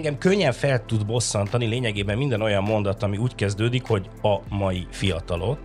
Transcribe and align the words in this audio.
Engem 0.00 0.18
könnyen 0.18 0.52
fel 0.52 0.84
tud 0.84 1.06
bosszantani 1.06 1.66
lényegében 1.66 2.18
minden 2.18 2.42
olyan 2.42 2.62
mondat, 2.62 3.02
ami 3.02 3.16
úgy 3.16 3.34
kezdődik, 3.34 3.84
hogy 3.84 4.08
a 4.22 4.38
mai 4.48 4.86
fiatalok, 4.90 5.58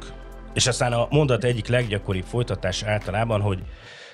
és 0.53 0.67
aztán 0.67 0.93
a 0.93 1.07
mondat 1.09 1.43
egyik 1.43 1.67
leggyakoribb 1.67 2.23
folytatás 2.23 2.83
általában, 2.83 3.41
hogy 3.41 3.59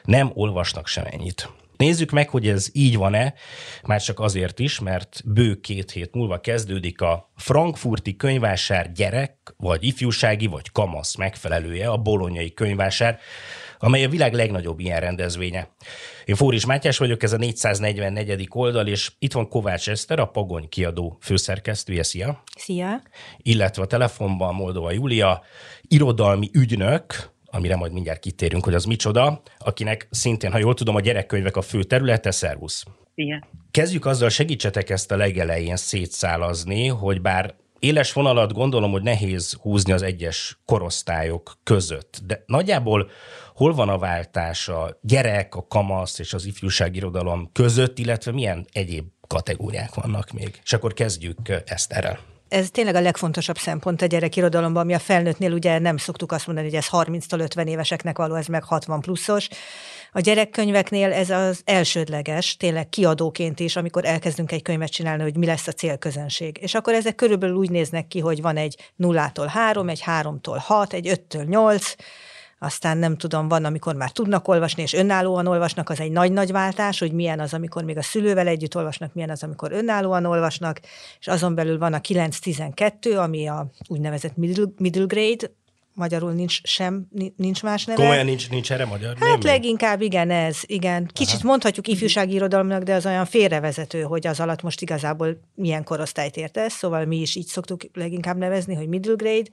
nem 0.03 0.31
olvasnak 0.33 0.87
semennyit. 0.87 1.49
Nézzük 1.77 2.11
meg, 2.11 2.29
hogy 2.29 2.47
ez 2.47 2.69
így 2.73 2.97
van-e, 2.97 3.33
már 3.83 4.01
csak 4.01 4.19
azért 4.19 4.59
is, 4.59 4.79
mert 4.79 5.21
bő 5.25 5.59
két 5.59 5.91
hét 5.91 6.13
múlva 6.13 6.39
kezdődik 6.39 7.01
a 7.01 7.31
frankfurti 7.35 8.15
könyvásár 8.15 8.91
gyerek, 8.91 9.53
vagy 9.57 9.83
ifjúsági, 9.83 10.47
vagy 10.47 10.71
kamasz 10.71 11.15
megfelelője, 11.15 11.89
a 11.89 11.97
bolonyai 11.97 12.53
könyvásár, 12.53 13.19
amely 13.81 14.03
a 14.03 14.09
világ 14.09 14.33
legnagyobb 14.33 14.79
ilyen 14.79 14.99
rendezvénye. 14.99 15.69
Én 16.25 16.35
Fóris 16.35 16.65
Mátyás 16.65 16.97
vagyok, 16.97 17.23
ez 17.23 17.33
a 17.33 17.37
444. 17.37 18.47
oldal, 18.49 18.87
és 18.87 19.11
itt 19.19 19.33
van 19.33 19.47
Kovács 19.47 19.89
Eszter, 19.89 20.19
a 20.19 20.25
Pagony 20.25 20.69
kiadó 20.69 21.17
főszerkesztője. 21.21 22.03
Szia! 22.03 22.43
Szia! 22.55 23.01
Illetve 23.37 23.81
a 23.81 23.87
telefonban 23.87 24.55
Moldova 24.55 24.91
Júlia, 24.91 25.41
irodalmi 25.81 26.49
ügynök, 26.53 27.29
amire 27.45 27.75
majd 27.75 27.91
mindjárt 27.91 28.19
kitérünk, 28.19 28.63
hogy 28.63 28.73
az 28.73 28.85
micsoda, 28.85 29.41
akinek 29.57 30.07
szintén, 30.11 30.51
ha 30.51 30.57
jól 30.57 30.73
tudom, 30.73 30.95
a 30.95 31.01
gyerekkönyvek 31.01 31.57
a 31.57 31.61
fő 31.61 31.83
területe, 31.83 32.31
szervusz. 32.31 32.85
Igen. 33.15 33.43
Kezdjük 33.71 34.05
azzal, 34.05 34.29
segítsetek 34.29 34.89
ezt 34.89 35.11
a 35.11 35.15
legelején 35.15 35.75
szétszálazni, 35.75 36.87
hogy 36.87 37.21
bár 37.21 37.55
éles 37.79 38.13
vonalat 38.13 38.53
gondolom, 38.53 38.91
hogy 38.91 39.01
nehéz 39.01 39.53
húzni 39.53 39.91
az 39.91 40.01
egyes 40.01 40.59
korosztályok 40.65 41.57
között, 41.63 42.19
de 42.25 42.43
nagyjából 42.45 43.09
hol 43.61 43.73
van 43.73 43.89
a 43.89 43.97
váltás 43.97 44.67
a 44.67 44.97
gyerek, 45.01 45.55
a 45.55 45.65
kamasz 45.67 46.19
és 46.19 46.33
az 46.33 46.45
ifjúságirodalom 46.45 47.49
között, 47.51 47.99
illetve 47.99 48.31
milyen 48.31 48.65
egyéb 48.71 49.05
kategóriák 49.27 49.93
vannak 49.93 50.31
még. 50.31 50.59
És 50.63 50.73
akkor 50.73 50.93
kezdjük 50.93 51.37
ezt 51.65 51.91
erre 51.91 52.19
ez 52.47 52.69
tényleg 52.71 52.95
a 52.95 53.01
legfontosabb 53.01 53.57
szempont 53.57 54.01
a 54.01 54.05
gyerekirodalomban, 54.05 54.81
ami 54.81 54.93
a 54.93 54.99
felnőttnél 54.99 55.51
ugye 55.51 55.79
nem 55.79 55.97
szoktuk 55.97 56.31
azt 56.31 56.45
mondani, 56.47 56.67
hogy 56.67 56.77
ez 56.77 56.87
30-tól 56.91 57.39
50 57.39 57.67
éveseknek 57.67 58.17
való, 58.17 58.35
ez 58.35 58.45
meg 58.45 58.63
60 58.63 59.01
pluszos. 59.01 59.47
A 60.11 60.19
gyerekkönyveknél 60.19 61.11
ez 61.11 61.29
az 61.29 61.61
elsődleges, 61.65 62.57
tényleg 62.57 62.89
kiadóként 62.89 63.59
is, 63.59 63.75
amikor 63.75 64.05
elkezdünk 64.05 64.51
egy 64.51 64.61
könyvet 64.61 64.91
csinálni, 64.91 65.23
hogy 65.23 65.37
mi 65.37 65.45
lesz 65.45 65.67
a 65.67 65.71
célközönség. 65.71 66.57
És 66.61 66.73
akkor 66.73 66.93
ezek 66.93 67.15
körülbelül 67.15 67.55
úgy 67.55 67.69
néznek 67.69 68.07
ki, 68.07 68.19
hogy 68.19 68.41
van 68.41 68.57
egy 68.57 68.77
nullától 68.95 69.47
három, 69.47 69.89
egy 69.89 70.01
háromtól 70.01 70.57
hat, 70.57 70.93
egy 70.93 71.07
öttől 71.07 71.43
nyolc, 71.43 71.95
aztán 72.63 72.97
nem 72.97 73.17
tudom, 73.17 73.47
van, 73.47 73.65
amikor 73.65 73.95
már 73.95 74.11
tudnak 74.11 74.47
olvasni, 74.47 74.81
és 74.81 74.93
önállóan 74.93 75.47
olvasnak, 75.47 75.89
az 75.89 75.99
egy 75.99 76.11
nagy-nagy 76.11 76.51
váltás, 76.51 76.99
hogy 76.99 77.11
milyen 77.11 77.39
az, 77.39 77.53
amikor 77.53 77.83
még 77.83 77.97
a 77.97 78.01
szülővel 78.01 78.47
együtt 78.47 78.75
olvasnak, 78.75 79.13
milyen 79.13 79.29
az, 79.29 79.43
amikor 79.43 79.71
önállóan 79.71 80.25
olvasnak, 80.25 80.79
és 81.19 81.27
azon 81.27 81.55
belül 81.55 81.77
van 81.77 81.93
a 81.93 81.99
9-12, 81.99 83.17
ami 83.17 83.47
a 83.47 83.69
úgynevezett 83.87 84.37
middle, 84.37 84.65
middle 84.77 85.05
grade, 85.05 85.51
magyarul 85.93 86.31
nincs 86.31 86.63
sem, 86.63 87.07
nincs 87.35 87.63
más 87.63 87.85
neve. 87.85 88.01
Komolyan 88.01 88.25
nincs, 88.25 88.49
nincs 88.49 88.71
erre 88.71 88.85
magyar? 88.85 89.15
Hát 89.17 89.29
nem 89.29 89.39
leginkább 89.41 90.01
igen 90.01 90.31
ez, 90.31 90.57
igen. 90.61 91.09
Kicsit 91.13 91.39
Aha. 91.39 91.47
mondhatjuk 91.47 91.87
ifjúsági 91.87 92.33
irodalomnak, 92.33 92.83
de 92.83 92.93
az 92.93 93.05
olyan 93.05 93.25
félrevezető, 93.25 94.01
hogy 94.01 94.27
az 94.27 94.39
alatt 94.39 94.61
most 94.61 94.81
igazából 94.81 95.39
milyen 95.55 95.83
korosztályt 95.83 96.37
ért 96.37 96.57
ez, 96.57 96.73
szóval 96.73 97.05
mi 97.05 97.17
is 97.17 97.35
így 97.35 97.45
szoktuk 97.45 97.81
leginkább 97.93 98.37
nevezni, 98.37 98.75
hogy 98.75 98.87
middle 98.87 99.13
grade, 99.15 99.49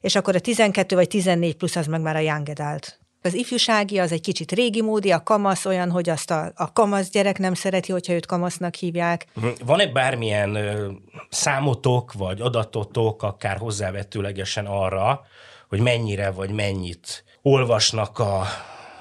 és 0.00 0.14
akkor 0.14 0.34
a 0.34 0.40
12 0.40 0.94
vagy 0.94 1.08
14 1.08 1.54
plusz 1.54 1.76
az 1.76 1.86
meg 1.86 2.00
már 2.00 2.16
a 2.16 2.20
young 2.20 2.48
adult. 2.48 3.00
Az 3.22 3.34
ifjúsági 3.34 3.98
az 3.98 4.12
egy 4.12 4.20
kicsit 4.20 4.52
régi 4.52 4.82
módi, 4.82 5.10
a 5.10 5.22
kamasz 5.22 5.64
olyan, 5.64 5.90
hogy 5.90 6.08
azt 6.08 6.30
a, 6.30 6.52
a 6.54 6.72
kamasz 6.72 7.10
gyerek 7.10 7.38
nem 7.38 7.54
szereti, 7.54 7.92
hogyha 7.92 8.12
őt 8.12 8.26
kamasznak 8.26 8.74
hívják. 8.74 9.26
Mhm. 9.34 9.46
Van-e 9.64 9.86
bármilyen 9.86 10.54
ö, 10.54 10.90
számotok 11.28 12.12
vagy 12.12 12.40
adatotok, 12.40 13.22
akár 13.22 13.56
hozzávetőlegesen 13.56 14.66
arra, 14.66 15.20
hogy 15.68 15.80
mennyire 15.80 16.30
vagy 16.30 16.50
mennyit 16.50 17.24
olvasnak 17.42 18.18
a 18.18 18.42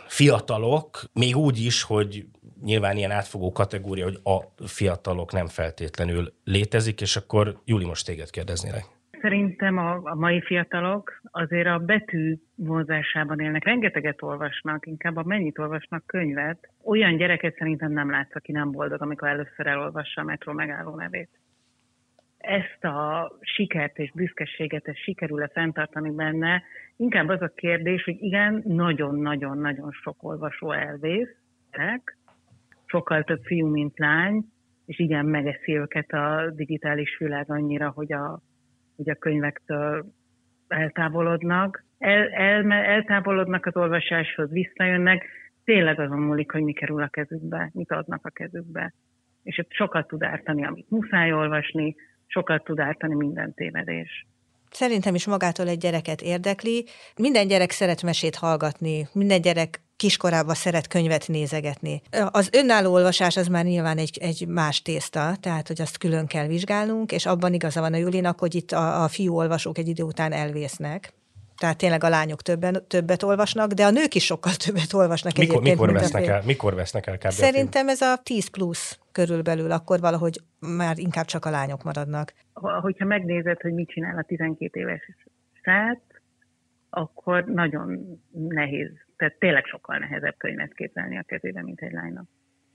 fiatalok, 0.08 1.04
még 1.14 1.36
úgy 1.36 1.66
is, 1.66 1.84
hogy 1.84 2.26
nyilván 2.64 2.98
ilyen 2.98 3.12
átfogó 3.12 3.52
kategória, 3.52 4.04
hogy 4.04 4.20
a 4.24 4.64
fiatalok 4.66 5.32
nem 5.32 5.48
feltétlenül 5.48 6.34
létezik, 6.44 7.02
és 7.02 7.16
akkor 7.16 7.60
Júli, 7.66 7.86
most 7.86 8.06
téged 8.06 8.30
kérdeznélek. 8.30 8.84
Szerintem 9.22 9.78
a, 9.78 10.02
a 10.04 10.16
mai 10.16 10.42
fiatalok 10.42 11.22
azért 11.32 11.68
a 11.68 11.78
betű 11.78 12.36
vonzásában 12.56 13.40
élnek. 13.40 13.64
Rengeteget 13.64 14.22
olvasnak, 14.22 14.86
inkább 14.86 15.16
a 15.16 15.24
mennyit 15.26 15.60
olvasnak 15.60 16.04
könyvet. 16.06 16.70
Olyan 16.84 17.18
gyereket 17.18 17.56
szerintem 17.58 17.92
nem 17.92 18.10
látsz, 18.10 18.36
aki 18.36 18.52
nem 18.52 18.72
boldog, 18.72 19.02
amikor 19.02 19.28
először 19.28 19.68
elolvassa 19.68 20.22
a 20.22 20.24
metró 20.24 20.54
megálló 20.54 20.96
nevét 20.96 21.30
ezt 22.46 22.84
a 22.84 23.32
sikert 23.42 23.98
és 23.98 24.12
büszkeséget 24.12 24.88
ezt 24.88 24.98
sikerül-e 24.98 25.48
fenntartani 25.48 26.12
benne, 26.12 26.64
inkább 26.98 27.28
az 27.28 27.42
a 27.42 27.52
kérdés, 27.56 28.04
hogy 28.04 28.16
igen, 28.20 28.64
nagyon-nagyon-nagyon 28.66 29.92
sok 29.92 30.24
olvasó 30.24 30.72
elvész, 30.72 31.36
sokkal 32.86 33.24
több 33.24 33.44
fiú, 33.44 33.68
mint 33.68 34.00
lány, 34.00 34.46
és 34.86 35.00
igen, 35.00 35.26
megeszi 35.26 35.78
őket 35.78 36.12
a 36.12 36.52
digitális 36.56 37.18
világ 37.18 37.52
annyira, 37.52 37.90
hogy 37.90 38.14
a, 38.14 38.40
hogy 38.96 39.10
a 39.10 39.16
könyvektől 39.16 40.06
eltávolodnak. 40.68 41.84
El, 41.98 42.30
el, 42.30 42.72
eltávolodnak 42.72 43.66
az 43.66 43.76
olvasáshoz, 43.76 44.52
visszajönnek, 44.52 45.26
tényleg 45.64 46.00
azon 46.00 46.20
múlik, 46.20 46.52
hogy 46.52 46.62
mi 46.62 46.74
kerül 46.74 47.02
a 47.02 47.08
kezükbe, 47.08 47.70
mit 47.74 47.92
adnak 47.92 48.26
a 48.26 48.30
kezükbe. 48.30 48.94
És 49.44 49.62
sokat 49.70 50.08
tud 50.08 50.24
ártani, 50.24 50.66
amit 50.66 50.90
muszáj 50.90 51.34
olvasni, 51.34 51.96
sokat 52.28 52.64
tud 52.64 52.80
ártani 52.80 53.16
minden 53.16 53.54
tévedés. 53.54 54.26
Szerintem 54.72 55.16
is 55.16 55.26
magától 55.26 55.68
egy 55.68 55.78
gyereket 55.78 56.22
érdekli. 56.22 56.86
Minden 57.16 57.48
gyerek 57.48 57.72
szeret 57.72 58.02
mesét 58.02 58.36
hallgatni, 58.36 59.08
minden 59.12 59.42
gyerek 59.42 59.82
kiskorában 59.96 60.56
szeret 60.56 60.88
könyvet 60.88 61.28
nézegetni. 61.28 62.02
Az 62.32 62.50
önálló 62.54 62.94
olvasás 62.94 63.38
az 63.38 63.48
már 63.48 63.66
nyilván 63.66 63.98
egy, 63.98 64.18
egy 64.22 64.48
más 64.48 64.82
tészta, 64.82 65.36
tehát 65.40 65.68
hogy 65.68 65.82
azt 65.82 65.98
külön 65.98 66.28
kell 66.28 66.48
vizsgálnunk, 66.48 67.12
és 67.12 67.26
abban 67.26 67.54
igaza 67.54 67.82
van 67.82 67.94
a 67.94 67.98
Julinak, 67.98 68.40
hogy 68.40 68.56
itt 68.56 68.72
a, 68.72 69.04
a 69.04 69.08
fiú 69.08 69.36
olvasók 69.36 69.78
egy 69.78 69.88
idő 69.88 70.04
után 70.04 70.32
elvésznek. 70.32 71.14
Tehát 71.58 71.78
tényleg 71.78 72.04
a 72.04 72.10
lányok 72.10 72.42
többen, 72.42 72.88
többet 72.88 73.24
olvasnak, 73.24 73.72
de 73.72 73.86
a 73.86 73.92
nők 73.92 74.16
is 74.16 74.26
sokkal 74.26 74.54
többet 74.66 74.94
olvasnak 74.94 75.38
mikor, 75.38 75.62
Mikor 75.62 75.92
vesznek, 75.92 76.26
el, 76.26 76.42
mikor 76.46 76.76
vesznek 76.76 77.08
el 77.08 77.18
kb. 77.18 77.30
Szerintem 77.30 77.90
ez 77.90 78.02
a 78.02 78.18
10 78.24 78.48
plusz 78.48 79.00
körülbelül, 79.12 79.72
akkor 79.72 80.00
valahogy 80.00 80.40
már 80.60 80.98
inkább 80.98 81.26
csak 81.26 81.46
a 81.46 81.50
lányok 81.50 81.84
maradnak. 81.84 82.34
Hogyha 82.54 83.06
megnézed, 83.06 83.62
hogy 83.62 83.74
mit 83.74 83.90
csinál 83.90 84.18
a 84.18 84.24
12 84.24 84.80
éves 84.80 85.02
srác, 85.62 86.00
akkor 86.90 87.46
nagyon 87.46 88.20
nehéz, 88.32 88.92
tehát 89.18 89.36
tényleg 89.40 89.66
sokkal 89.66 89.98
nehezebb 89.98 90.36
könyvet 90.38 90.74
képzelni 90.74 91.18
a 91.18 91.24
kezébe, 91.24 91.62
mint 91.64 91.82
egy 91.82 91.92
lánynak. 91.92 92.26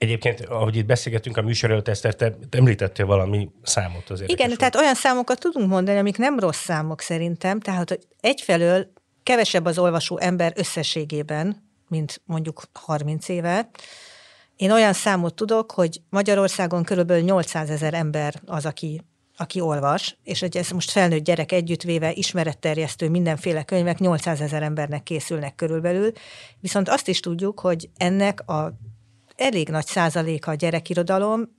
Egyébként, 0.01 0.39
ahogy 0.39 0.75
itt 0.75 0.85
beszélgetünk 0.85 1.37
a 1.37 1.41
műsor 1.41 1.71
előtt, 1.71 1.87
Eszter, 1.87 2.15
te 2.15 2.37
említettél 2.49 3.05
valami 3.05 3.49
számot 3.63 4.09
azért. 4.09 4.31
Igen, 4.31 4.57
tehát 4.57 4.75
olyan 4.75 4.95
számokat 4.95 5.39
tudunk 5.39 5.69
mondani, 5.69 5.97
amik 5.97 6.17
nem 6.17 6.39
rossz 6.39 6.63
számok 6.63 7.01
szerintem, 7.01 7.59
tehát 7.59 7.89
hogy 7.89 7.99
egyfelől 8.19 8.91
kevesebb 9.23 9.65
az 9.65 9.77
olvasó 9.77 10.17
ember 10.19 10.53
összességében, 10.55 11.69
mint 11.87 12.21
mondjuk 12.25 12.63
30 12.73 13.29
éve. 13.29 13.69
Én 14.55 14.71
olyan 14.71 14.93
számot 14.93 15.35
tudok, 15.35 15.71
hogy 15.71 16.01
Magyarországon 16.09 16.83
körülbelül 16.83 17.23
800 17.23 17.69
ezer 17.69 17.93
ember 17.93 18.41
az, 18.45 18.65
aki 18.65 19.01
aki 19.37 19.59
olvas, 19.59 20.17
és 20.23 20.39
hogy 20.39 20.57
ez 20.57 20.69
most 20.69 20.91
felnőtt 20.91 21.23
gyerek 21.23 21.51
együttvéve, 21.51 22.11
ismeretterjesztő 22.11 23.09
mindenféle 23.09 23.63
könyvek 23.63 23.99
800 23.99 24.41
ezer 24.41 24.63
embernek 24.63 25.03
készülnek 25.03 25.55
körülbelül, 25.55 26.11
viszont 26.59 26.89
azt 26.89 27.07
is 27.07 27.19
tudjuk, 27.19 27.59
hogy 27.59 27.89
ennek 27.97 28.49
a 28.49 28.73
elég 29.41 29.69
nagy 29.69 29.85
százaléka 29.85 30.51
a 30.51 30.55
gyerekirodalom, 30.55 31.49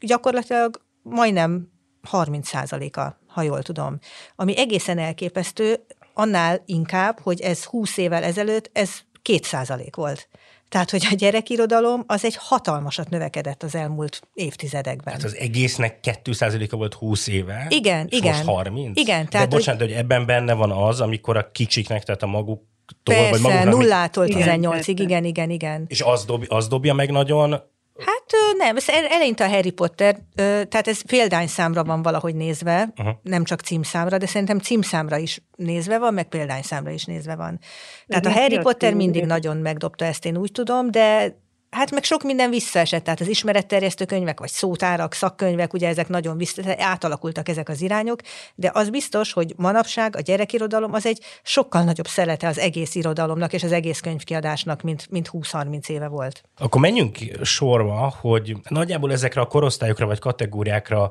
gyakorlatilag 0.00 0.84
majdnem 1.02 1.68
30 2.02 2.48
százaléka, 2.48 3.20
ha 3.26 3.42
jól 3.42 3.62
tudom. 3.62 3.98
Ami 4.36 4.58
egészen 4.58 4.98
elképesztő, 4.98 5.86
annál 6.14 6.62
inkább, 6.66 7.20
hogy 7.20 7.40
ez 7.40 7.64
20 7.64 7.96
évvel 7.96 8.22
ezelőtt, 8.22 8.70
ez 8.72 8.90
2 9.22 9.38
százalék 9.42 9.96
volt. 9.96 10.28
Tehát, 10.68 10.90
hogy 10.90 11.06
a 11.10 11.14
gyerekirodalom 11.14 12.04
az 12.06 12.24
egy 12.24 12.36
hatalmasat 12.38 13.10
növekedett 13.10 13.62
az 13.62 13.74
elmúlt 13.74 14.20
évtizedekben. 14.34 15.14
Hát 15.14 15.22
az 15.22 15.36
egésznek 15.36 15.98
2%-a 16.02 16.76
volt 16.76 16.94
20 16.94 17.26
éve? 17.26 17.66
Igen, 17.68 18.06
és 18.10 18.18
igen. 18.18 18.32
most 18.32 18.44
30? 18.44 19.00
Igen. 19.00 19.28
Tehát, 19.28 19.48
De 19.48 19.56
bocsánat, 19.56 19.80
hogy... 19.80 19.90
hogy 19.90 19.98
ebben 19.98 20.26
benne 20.26 20.52
van 20.52 20.70
az, 20.70 21.00
amikor 21.00 21.36
a 21.36 21.50
kicsiknek, 21.50 22.02
tehát 22.02 22.22
a 22.22 22.26
maguk 22.26 22.62
Persze, 23.02 23.30
vagy 23.30 23.40
maguknak, 23.40 23.74
nullától 23.74 24.26
18-ig, 24.28 24.94
igen, 24.96 25.24
igen, 25.24 25.50
igen. 25.50 25.84
És 25.88 26.00
az, 26.00 26.24
dob, 26.24 26.44
az 26.48 26.68
dobja 26.68 26.94
meg 26.94 27.10
nagyon 27.10 27.62
Hát 27.98 28.24
nem, 28.58 28.76
ez 28.76 28.88
eleinte 28.88 29.44
a 29.44 29.48
Harry 29.48 29.70
Potter, 29.70 30.16
tehát 30.34 30.88
ez 30.88 31.00
példányszámra 31.00 31.84
van 31.84 32.02
valahogy 32.02 32.34
nézve, 32.34 32.92
uh-huh. 32.96 33.14
nem 33.22 33.44
csak 33.44 33.60
címszámra, 33.60 34.18
de 34.18 34.26
szerintem 34.26 34.58
címszámra 34.58 35.16
is 35.16 35.42
nézve 35.56 35.98
van, 35.98 36.14
meg 36.14 36.28
példányszámra 36.28 36.90
is 36.90 37.04
nézve 37.04 37.36
van. 37.36 37.60
Tehát 38.06 38.22
de 38.22 38.28
a 38.28 38.32
Harry 38.32 38.58
Potter 38.58 38.94
mindig 38.94 39.24
nagyon 39.24 39.56
megdobta 39.56 40.04
ezt, 40.04 40.24
én 40.24 40.36
úgy 40.36 40.52
tudom, 40.52 40.90
de 40.90 41.36
Hát 41.76 41.90
meg 41.90 42.02
sok 42.02 42.22
minden 42.22 42.50
visszaesett, 42.50 43.04
tehát 43.04 43.20
az 43.20 43.28
ismeretterjesztő 43.28 44.04
könyvek, 44.04 44.38
vagy 44.38 44.48
szótárak, 44.48 45.12
szakkönyvek, 45.12 45.72
ugye 45.72 45.88
ezek 45.88 46.08
nagyon 46.08 46.36
vissza, 46.36 46.62
átalakultak 46.78 47.48
ezek 47.48 47.68
az 47.68 47.82
irányok, 47.82 48.20
de 48.54 48.70
az 48.74 48.90
biztos, 48.90 49.32
hogy 49.32 49.52
manapság 49.56 50.16
a 50.16 50.20
gyerekirodalom 50.20 50.92
az 50.92 51.06
egy 51.06 51.18
sokkal 51.42 51.84
nagyobb 51.84 52.06
szelete 52.06 52.48
az 52.48 52.58
egész 52.58 52.94
irodalomnak 52.94 53.52
és 53.52 53.62
az 53.62 53.72
egész 53.72 54.00
könyvkiadásnak, 54.00 54.82
mint, 54.82 55.10
mint 55.10 55.30
20-30 55.32 55.88
éve 55.88 56.08
volt. 56.08 56.42
Akkor 56.58 56.80
menjünk 56.80 57.16
sorba, 57.42 58.12
hogy 58.20 58.56
nagyjából 58.68 59.12
ezekre 59.12 59.40
a 59.40 59.46
korosztályokra 59.46 60.06
vagy 60.06 60.18
kategóriákra 60.18 61.10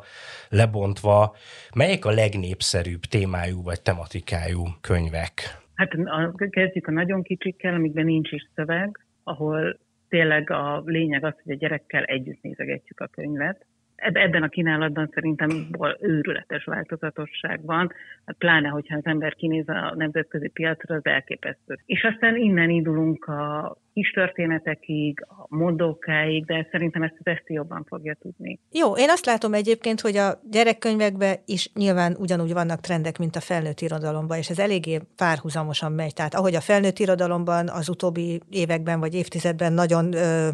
lebontva, 0.50 1.36
melyek 1.76 2.06
a 2.06 2.12
legnépszerűbb 2.12 3.02
témájú 3.02 3.64
vagy 3.64 3.82
tematikájú 3.82 4.64
könyvek? 4.82 5.64
Hát 5.74 5.92
a, 5.94 6.48
kezdjük 6.50 6.88
a 6.88 6.92
nagyon 6.92 7.24
kicsikkel, 7.24 7.74
amikben 7.74 8.06
nincs 8.06 8.32
is 8.32 8.50
szöveg, 8.56 9.06
ahol 9.24 9.84
tényleg 10.10 10.50
a 10.50 10.82
lényeg 10.86 11.24
az, 11.24 11.34
hogy 11.44 11.54
a 11.54 11.58
gyerekkel 11.58 12.04
együtt 12.04 12.42
nézegetjük 12.42 13.00
a 13.00 13.08
könyvet. 13.08 13.66
Ebben 13.96 14.44
a 14.44 14.50
kínálatban 14.50 15.10
szerintem 15.14 15.68
őrületes 16.00 16.64
változatosság 16.64 17.66
van, 17.66 17.92
hát 18.26 18.36
pláne, 18.38 18.68
hogyha 18.68 18.96
az 18.96 19.06
ember 19.06 19.36
kinéz 19.36 19.70
a 19.70 19.94
nemzetközi 19.96 20.48
piacra, 20.48 20.96
az 20.96 21.06
elképesztő. 21.06 21.80
És 21.86 22.04
aztán 22.04 22.36
innen 22.36 22.70
indulunk 22.70 23.26
a 23.26 23.78
kis 23.94 24.12
történetekig, 24.12 25.26
a 25.28 25.56
mondókáig, 25.56 26.46
de 26.46 26.68
szerintem 26.72 27.04
ezt 27.04 27.16
az 27.20 27.26
Eszti 27.26 27.54
jobban 27.54 27.84
fogja 27.88 28.16
tudni. 28.22 28.60
Jó, 28.72 28.98
én 28.98 29.10
azt 29.10 29.26
látom 29.26 29.54
egyébként, 29.54 30.02
hogy 30.02 30.18
a 30.18 30.40
gyerekkönyvekben 30.52 31.36
is 31.46 31.72
nyilván 31.74 32.16
ugyanúgy 32.20 32.54
vannak 32.54 32.80
trendek, 32.80 33.18
mint 33.18 33.36
a 33.36 33.40
felnőtt 33.40 33.80
irodalomban, 33.80 34.38
és 34.38 34.50
ez 34.50 34.60
eléggé 34.60 35.00
párhuzamosan 35.18 35.92
megy. 35.92 36.14
Tehát 36.14 36.34
ahogy 36.34 36.56
a 36.56 36.62
felnőtt 36.62 37.00
irodalomban 37.00 37.68
az 37.70 37.90
utóbbi 37.90 38.42
években 38.50 39.00
vagy 39.00 39.14
évtizedben 39.14 39.74
nagyon 39.74 40.14
ö, 40.14 40.50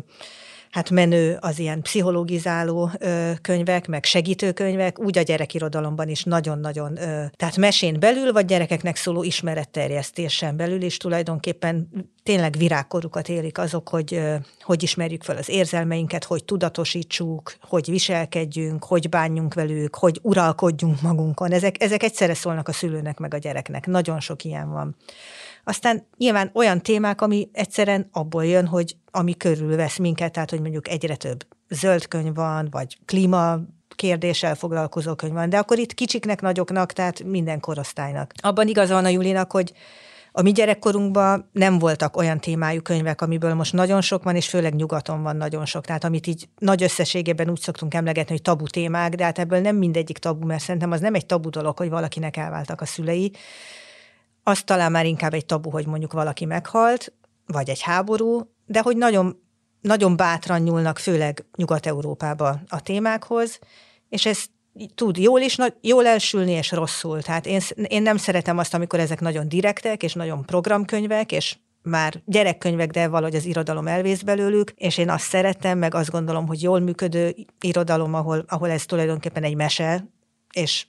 hát 0.72 0.90
menő 0.90 1.38
az 1.40 1.60
ilyen 1.60 1.82
pszichológizáló 1.82 2.90
ö, 3.00 3.32
könyvek, 3.42 3.88
meg 3.88 4.06
segítőkönyvek, 4.06 5.00
úgy 5.00 5.18
a 5.18 5.22
gyerekirodalomban 5.22 6.10
is 6.10 6.24
nagyon-nagyon, 6.24 6.98
ö, 6.98 7.24
tehát 7.36 7.58
mesén 7.58 8.00
belül, 8.00 8.32
vagy 8.32 8.46
gyerekeknek 8.46 8.96
szóló 8.96 9.24
ismeretterjesztésen 9.24 10.58
belül 10.58 10.82
is 10.82 10.98
tulajdonképpen 10.98 11.90
tényleg 12.24 12.56
virágkorukat 12.58 13.30
élik 13.30 13.58
azok, 13.58 13.90
hogy 13.90 14.14
ö, 14.14 14.36
hogy 14.62 14.84
ismerjük 14.84 15.24
fel 15.24 15.38
az 15.38 15.50
érzelmeinket, 15.50 16.24
hogy 16.24 16.44
tudatosítsuk, 16.44 17.56
hogy 17.62 17.90
viselkedjünk, 17.90 18.84
hogy 18.84 19.10
bánjunk 19.10 19.54
velük, 19.54 19.96
hogy 19.96 20.20
uralkodjunk 20.22 21.02
magunkon. 21.02 21.52
Ezek, 21.52 21.84
ezek 21.84 22.04
egyszerre 22.04 22.34
szólnak 22.34 22.68
a 22.68 22.72
szülőnek 22.72 23.18
meg 23.18 23.34
a 23.34 23.38
gyereknek. 23.38 23.88
Nagyon 23.88 24.20
sok 24.20 24.44
ilyen 24.44 24.72
van. 24.72 24.96
Aztán 25.64 26.08
nyilván 26.18 26.52
olyan 26.54 26.82
témák, 26.82 27.22
ami 27.22 27.50
egyszerűen 27.54 28.10
abból 28.12 28.46
jön, 28.46 28.68
hogy 28.68 28.96
ami 29.12 29.38
körülvesz 29.38 29.98
minket, 29.98 30.32
tehát 30.32 30.50
hogy 30.50 30.62
mondjuk 30.62 30.90
egyre 30.90 31.16
több 31.16 31.46
zöld 31.70 32.08
könyv 32.08 32.36
van, 32.36 32.68
vagy 32.72 32.98
klíma 33.06 33.60
kérdéssel 33.96 34.56
foglalkozó 34.56 35.16
könyv 35.16 35.34
van, 35.34 35.50
de 35.50 35.58
akkor 35.58 35.78
itt 35.78 35.94
kicsiknek, 35.94 36.42
nagyoknak, 36.42 36.92
tehát 36.92 37.24
minden 37.24 37.60
korosztálynak. 37.60 38.32
Abban 38.42 38.68
igaza 38.68 38.94
van 38.94 39.06
a 39.06 39.10
Julinak, 39.10 39.52
hogy 39.52 39.74
a 40.32 40.42
mi 40.42 40.52
gyerekkorunkban 40.52 41.50
nem 41.52 41.80
voltak 41.80 42.18
olyan 42.18 42.40
témájú 42.40 42.82
könyvek, 42.82 43.22
amiből 43.22 43.54
most 43.54 43.74
nagyon 43.74 44.02
sok 44.02 44.24
van, 44.24 44.36
és 44.36 44.48
főleg 44.48 44.76
nyugaton 44.76 45.24
van 45.24 45.36
nagyon 45.36 45.66
sok. 45.66 45.86
Tehát 45.86 46.04
amit 46.04 46.28
így 46.28 46.50
nagy 46.58 46.84
összességében 46.84 47.50
úgy 47.50 47.60
szoktunk 47.60 47.94
emlegetni, 47.94 48.32
hogy 48.32 48.42
tabu 48.42 48.66
témák, 48.66 49.16
de 49.16 49.24
hát 49.24 49.40
ebből 49.40 49.60
nem 49.60 49.76
mindegyik 49.76 50.18
tabu, 50.18 50.46
mert 50.46 50.64
szerintem 50.64 50.92
az 50.92 51.00
nem 51.00 51.14
egy 51.14 51.26
tabu 51.26 51.50
dolog, 51.50 51.78
hogy 51.78 51.90
valakinek 51.90 52.38
elváltak 52.38 52.82
a 52.82 52.86
szülei, 52.86 53.32
az 54.44 54.62
talán 54.62 54.92
már 54.92 55.06
inkább 55.06 55.34
egy 55.34 55.46
tabu, 55.46 55.70
hogy 55.70 55.86
mondjuk 55.86 56.14
valaki 56.14 56.46
meghalt, 56.46 57.14
vagy 57.46 57.70
egy 57.70 57.82
háború, 57.82 58.52
de 58.66 58.82
hogy 58.82 58.98
nagyon, 58.98 59.42
nagyon 59.82 60.16
bátran 60.16 60.62
nyúlnak, 60.62 60.98
főleg 60.98 61.46
Nyugat-Európába 61.56 62.62
a 62.68 62.82
témákhoz, 62.82 63.60
és 64.10 64.26
ez 64.26 64.46
tud 64.96 65.18
jól 65.18 65.40
is, 65.40 65.58
jól 65.82 66.08
elsülni, 66.08 66.52
és 66.52 66.72
rosszul. 66.72 67.22
Tehát 67.22 67.46
én, 67.46 67.62
én 67.88 68.02
nem 68.02 68.18
szeretem 68.18 68.58
azt, 68.58 68.74
amikor 68.74 69.00
ezek 69.00 69.20
nagyon 69.20 69.50
direktek, 69.50 70.04
és 70.04 70.14
nagyon 70.14 70.46
programkönyvek, 70.46 71.32
és 71.32 71.58
már 71.82 72.22
gyerekkönyvek, 72.26 72.90
de 72.90 73.08
valahogy 73.08 73.36
az 73.36 73.46
irodalom 73.46 73.88
elvész 73.88 74.22
belőlük, 74.22 74.72
és 74.76 74.98
én 74.98 75.10
azt 75.10 75.28
szeretem, 75.28 75.78
meg 75.78 75.96
azt 75.96 76.12
gondolom, 76.12 76.48
hogy 76.48 76.62
jól 76.62 76.80
működő 76.80 77.36
irodalom, 77.62 78.14
ahol, 78.14 78.46
ahol 78.48 78.70
ez 78.70 78.86
tulajdonképpen 78.86 79.44
egy 79.44 79.56
mese, 79.56 80.08
és, 80.54 80.86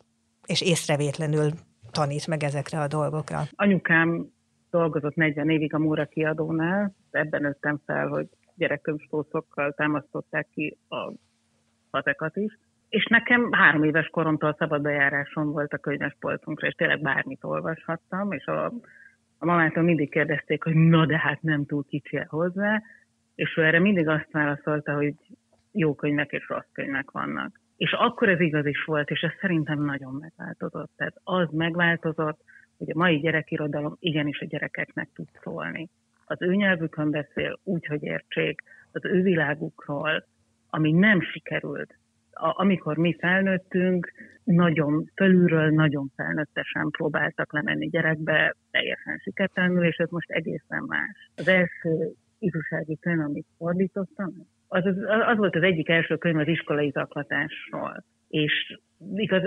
és 0.46 0.60
észrevétlenül 0.60 1.52
tanít 1.92 2.26
meg 2.26 2.42
ezekre 2.42 2.80
a 2.80 2.86
dolgokra? 2.86 3.40
Anyukám 3.50 4.26
dolgozott 4.70 5.14
40 5.14 5.50
évig 5.50 5.74
a 5.74 5.78
Móra 5.78 6.06
kiadónál, 6.06 6.94
ebben 7.10 7.40
nőttem 7.42 7.80
fel, 7.86 8.08
hogy 8.08 8.28
gyerekkönyvstószokkal 8.54 9.72
támasztották 9.72 10.48
ki 10.54 10.78
a 10.88 11.12
patekat 11.90 12.36
is, 12.36 12.58
és 12.88 13.06
nekem 13.06 13.52
három 13.52 13.84
éves 13.84 14.06
koromtól 14.06 14.56
szabad 14.58 14.82
bejárásom 14.82 15.50
volt 15.50 15.72
a 15.72 15.78
könyvespolcunkra, 15.78 16.66
és 16.66 16.74
tényleg 16.74 17.00
bármit 17.00 17.44
olvashattam, 17.44 18.32
és 18.32 18.44
a, 18.44 18.64
a 19.38 19.44
mamától 19.44 19.82
mindig 19.82 20.10
kérdezték, 20.10 20.64
hogy 20.64 20.74
na 20.74 21.06
de 21.06 21.18
hát 21.18 21.42
nem 21.42 21.66
túl 21.66 21.84
kicsi 21.84 22.16
hozzá, 22.28 22.82
és 23.34 23.56
ő 23.56 23.64
erre 23.64 23.80
mindig 23.80 24.08
azt 24.08 24.30
válaszolta, 24.30 24.94
hogy 24.94 25.14
jó 25.72 25.94
könyvek 25.94 26.30
és 26.30 26.48
rossz 26.48 26.72
könyvek 26.72 27.10
vannak. 27.10 27.60
És 27.76 27.92
akkor 27.92 28.28
ez 28.28 28.40
igaz 28.40 28.66
is 28.66 28.84
volt, 28.84 29.10
és 29.10 29.20
ez 29.20 29.30
szerintem 29.40 29.84
nagyon 29.84 30.14
megváltozott. 30.14 30.90
Tehát 30.96 31.14
az 31.22 31.48
megváltozott, 31.50 32.40
hogy 32.78 32.90
a 32.90 32.98
mai 32.98 33.18
gyerekirodalom 33.18 33.96
igenis 33.98 34.40
a 34.40 34.44
gyerekeknek 34.44 35.08
tud 35.14 35.28
szólni. 35.42 35.88
Az 36.24 36.42
ő 36.42 36.54
nyelvükön 36.54 37.10
beszél 37.10 37.58
úgy, 37.62 37.86
hogy 37.86 38.02
értsék, 38.02 38.62
az 38.92 39.04
ő 39.04 39.22
világukról, 39.22 40.26
ami 40.70 40.92
nem 40.92 41.20
sikerült. 41.20 41.94
A, 42.32 42.60
amikor 42.60 42.96
mi 42.96 43.16
felnőttünk, 43.18 44.12
nagyon 44.44 45.10
felülről, 45.14 45.70
nagyon 45.70 46.12
felnőttesen 46.16 46.90
próbáltak 46.90 47.52
lemenni 47.52 47.88
gyerekbe, 47.88 48.56
teljesen 48.70 49.18
sikertelenül, 49.22 49.84
és 49.84 49.96
ez 49.96 50.10
most 50.10 50.30
egészen 50.30 50.84
más. 50.86 51.30
Az 51.36 51.48
első 51.48 52.12
ifjúsági 52.38 52.98
könyv, 52.98 53.20
amit 53.20 53.46
fordítottam, 53.56 54.32
az, 54.72 54.86
az, 54.86 54.96
az 55.28 55.36
volt 55.36 55.56
az 55.56 55.62
egyik 55.62 55.88
első 55.88 56.16
könyv 56.16 56.38
az 56.38 56.48
iskolai 56.48 56.90
zaklatásról, 56.90 58.04
és 58.28 58.78
igaz, 59.14 59.42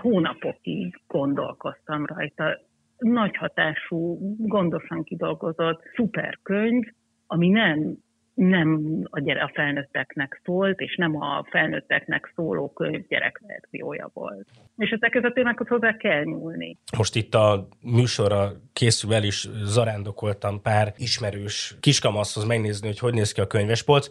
hónapokig 0.00 1.00
gondolkoztam 1.06 2.06
rajta. 2.06 2.58
Nagy 2.98 3.36
hatású, 3.36 4.18
gondosan 4.38 5.02
kidolgozott, 5.02 5.82
szuper 5.94 6.38
könyv, 6.42 6.84
ami 7.26 7.48
nem 7.48 7.96
nem 8.34 8.80
a, 9.10 9.20
gyere, 9.20 9.42
a 9.42 9.50
felnőtteknek 9.54 10.40
szólt, 10.44 10.80
és 10.80 10.96
nem 10.96 11.22
a 11.22 11.46
felnőtteknek 11.50 12.32
szóló 12.34 12.72
könyv 12.72 13.06
gyerekverziója 13.08 14.10
volt. 14.12 14.48
És 14.76 14.90
ezekhez 14.90 15.24
a 15.24 15.32
témákhoz 15.32 15.68
hozzá 15.68 15.96
kell 15.96 16.22
nyúlni. 16.22 16.78
Most 16.96 17.16
itt 17.16 17.34
a 17.34 17.68
műsorra 17.82 18.52
készülvel 18.72 19.22
is 19.22 19.48
zarándokoltam 19.64 20.62
pár 20.62 20.92
ismerős 20.96 21.76
kiskamaszhoz 21.80 22.44
megnézni, 22.44 22.86
hogy 22.86 22.98
hogy 22.98 23.14
néz 23.14 23.32
ki 23.32 23.40
a 23.40 23.46
könyvespolc 23.46 24.08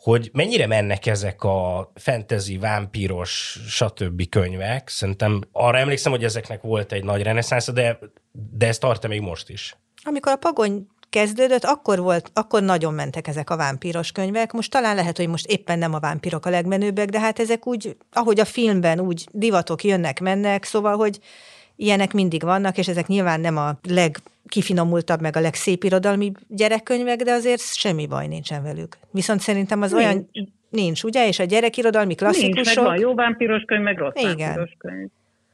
hogy 0.00 0.30
mennyire 0.32 0.66
mennek 0.66 1.06
ezek 1.06 1.42
a 1.42 1.92
fantasy, 1.94 2.58
vámpíros, 2.58 3.58
stb. 3.68 4.28
könyvek. 4.28 4.88
Szerintem 4.88 5.40
arra 5.52 5.78
emlékszem, 5.78 6.12
hogy 6.12 6.24
ezeknek 6.24 6.62
volt 6.62 6.92
egy 6.92 7.04
nagy 7.04 7.22
reneszánsz, 7.22 7.72
de, 7.72 7.98
de 8.32 8.66
ez 8.66 8.78
tart 8.78 9.08
még 9.08 9.20
most 9.20 9.48
is. 9.48 9.76
Amikor 10.02 10.32
a 10.32 10.36
pagony 10.36 10.86
kezdődött, 11.10 11.64
akkor 11.64 11.98
volt, 11.98 12.30
akkor 12.34 12.62
nagyon 12.62 12.94
mentek 12.94 13.26
ezek 13.26 13.50
a 13.50 13.56
vámpíros 13.56 14.12
könyvek. 14.12 14.52
Most 14.52 14.70
talán 14.70 14.94
lehet, 14.94 15.16
hogy 15.16 15.28
most 15.28 15.46
éppen 15.46 15.78
nem 15.78 15.94
a 15.94 16.00
vámpírok 16.00 16.46
a 16.46 16.50
legmenőbbek, 16.50 17.08
de 17.08 17.20
hát 17.20 17.38
ezek 17.38 17.66
úgy, 17.66 17.96
ahogy 18.12 18.40
a 18.40 18.44
filmben, 18.44 19.00
úgy 19.00 19.26
divatok 19.32 19.84
jönnek, 19.84 20.20
mennek, 20.20 20.64
szóval, 20.64 20.96
hogy 20.96 21.20
ilyenek 21.80 22.12
mindig 22.12 22.42
vannak, 22.42 22.78
és 22.78 22.88
ezek 22.88 23.06
nyilván 23.06 23.40
nem 23.40 23.56
a 23.56 23.78
legkifinomultabb, 23.88 25.20
meg 25.20 25.36
a 25.36 25.40
legszép 25.40 25.84
irodalmi 25.84 26.32
gyerekkönyvek, 26.48 27.22
de 27.22 27.32
azért 27.32 27.60
semmi 27.60 28.06
baj 28.06 28.26
nincsen 28.26 28.62
velük. 28.62 28.96
Viszont 29.10 29.40
szerintem 29.40 29.82
az 29.82 29.92
nincs. 29.92 30.04
olyan 30.04 30.30
nincs, 30.70 31.02
ugye? 31.02 31.26
És 31.26 31.38
a 31.38 31.44
gyerekirodalmi 31.44 32.14
klasszikusok... 32.14 32.54
Nincs, 32.54 32.76
meg 32.76 32.84
van 32.84 32.98
jó 32.98 33.14
vámpíros 33.14 33.62
könyv, 33.62 33.82
meg 33.82 33.98
rossz 33.98 34.14
Igen. 34.14 34.70
könyv. 34.78 35.08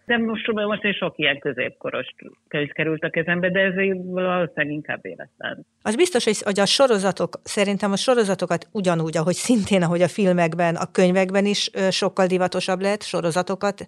De 0.06 0.16
most, 0.18 0.52
most 0.52 0.84
egy 0.84 0.94
sok 0.94 1.18
ilyen 1.18 1.38
középkoros 1.38 2.06
könyv 2.48 2.70
került 2.70 3.02
a 3.02 3.10
kezembe, 3.10 3.50
de 3.50 3.60
ez 3.60 3.74
valószínűleg 4.04 4.70
inkább 4.70 5.06
életlen. 5.06 5.66
Az 5.82 5.96
biztos, 5.96 6.24
hogy 6.24 6.60
a 6.60 6.66
sorozatok, 6.66 7.40
szerintem 7.42 7.92
a 7.92 7.96
sorozatokat 7.96 8.68
ugyanúgy, 8.72 9.16
ahogy 9.16 9.34
szintén, 9.34 9.82
ahogy 9.82 10.02
a 10.02 10.08
filmekben, 10.08 10.74
a 10.74 10.90
könyvekben 10.92 11.44
is 11.44 11.70
sokkal 11.90 12.26
divatosabb 12.26 12.80
lett 12.80 13.02
sorozatokat 13.02 13.86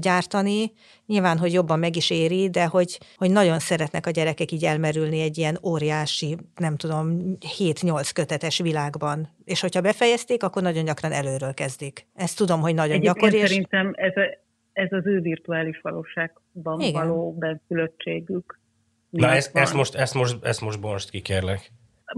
gyártani. 0.00 0.72
Nyilván, 1.06 1.38
hogy 1.38 1.52
jobban 1.52 1.78
meg 1.78 1.96
is 1.96 2.10
éri, 2.10 2.50
de 2.50 2.64
hogy, 2.64 2.98
hogy 3.16 3.30
nagyon 3.30 3.58
szeretnek 3.58 4.06
a 4.06 4.10
gyerekek 4.10 4.50
így 4.50 4.64
elmerülni 4.64 5.20
egy 5.20 5.38
ilyen 5.38 5.58
óriási, 5.62 6.36
nem 6.56 6.76
tudom, 6.76 7.36
7-8 7.58 8.10
kötetes 8.14 8.58
világban. 8.58 9.28
És 9.44 9.60
hogyha 9.60 9.80
befejezték, 9.80 10.42
akkor 10.42 10.62
nagyon 10.62 10.84
gyakran 10.84 11.12
előről 11.12 11.54
kezdik. 11.54 12.06
Ezt 12.14 12.36
tudom, 12.36 12.60
hogy 12.60 12.74
nagyon 12.74 12.96
Egyébként 12.96 13.14
gyakori. 13.14 13.42
És... 13.42 13.48
szerintem 13.48 13.92
ez, 13.94 14.16
a, 14.16 14.40
ez 14.72 14.92
az 14.92 15.06
ő 15.06 15.20
virtuális 15.20 15.80
valóságban 15.80 16.80
Igen. 16.80 16.92
való 16.92 17.36
benszülöttségük. 17.38 18.60
Na 19.10 19.28
ezt, 19.28 19.56
ezt, 19.56 19.74
most, 19.74 19.94
ezt, 19.94 20.14
most, 20.14 20.44
ezt 20.44 20.60
most 20.60 20.80
bonst 20.80 21.10
ki, 21.10 21.20
kérlek. 21.20 21.70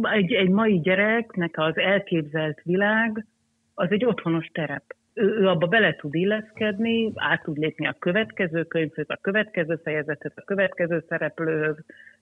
egy, 0.02 0.32
egy 0.32 0.48
mai 0.48 0.80
gyereknek 0.80 1.58
az 1.58 1.76
elképzelt 1.76 2.60
világ 2.62 3.26
az 3.74 3.90
egy 3.90 4.04
otthonos 4.04 4.46
terep. 4.52 4.84
Ő, 5.14 5.24
ő 5.24 5.48
abba 5.48 5.66
bele 5.66 5.96
tud 5.96 6.14
illeszkedni, 6.14 7.12
át 7.14 7.42
tud 7.42 7.56
lépni 7.56 7.86
a 7.86 7.96
következő 7.98 8.64
könyvhöz, 8.64 9.08
a 9.08 9.18
következő 9.20 9.80
fejezethez, 9.84 10.32
a 10.34 10.44
következő 10.44 11.04
szereplőhöz, 11.08 11.76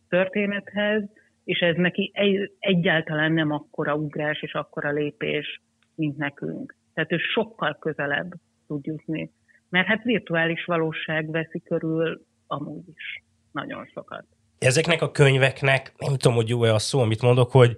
történethez, 0.09 1.03
és 1.45 1.59
ez 1.59 1.77
neki 1.77 2.11
egy, 2.15 2.53
egyáltalán 2.59 3.33
nem 3.33 3.51
akkora 3.51 3.95
ugrás 3.95 4.43
és 4.43 4.55
akkora 4.55 4.91
lépés, 4.91 5.61
mint 5.95 6.17
nekünk. 6.17 6.75
Tehát 6.95 7.13
ő 7.13 7.19
sokkal 7.19 7.77
közelebb 7.81 8.33
tud 8.67 8.87
jutni. 8.87 9.31
Mert 9.73 9.87
hát 9.87 10.03
virtuális 10.03 10.65
valóság 10.65 11.31
veszi 11.31 11.63
körül 11.63 12.27
amúgy 12.47 12.89
is 12.95 13.23
nagyon 13.53 13.91
sokat. 13.95 14.25
Ezeknek 14.59 15.03
a 15.03 15.11
könyveknek, 15.11 15.93
nem 15.99 16.17
tudom, 16.17 16.37
hogy 16.37 16.49
jó-e 16.49 16.75
a 16.75 16.79
szó, 16.79 17.01
amit 17.01 17.23
mondok, 17.23 17.51
hogy 17.51 17.77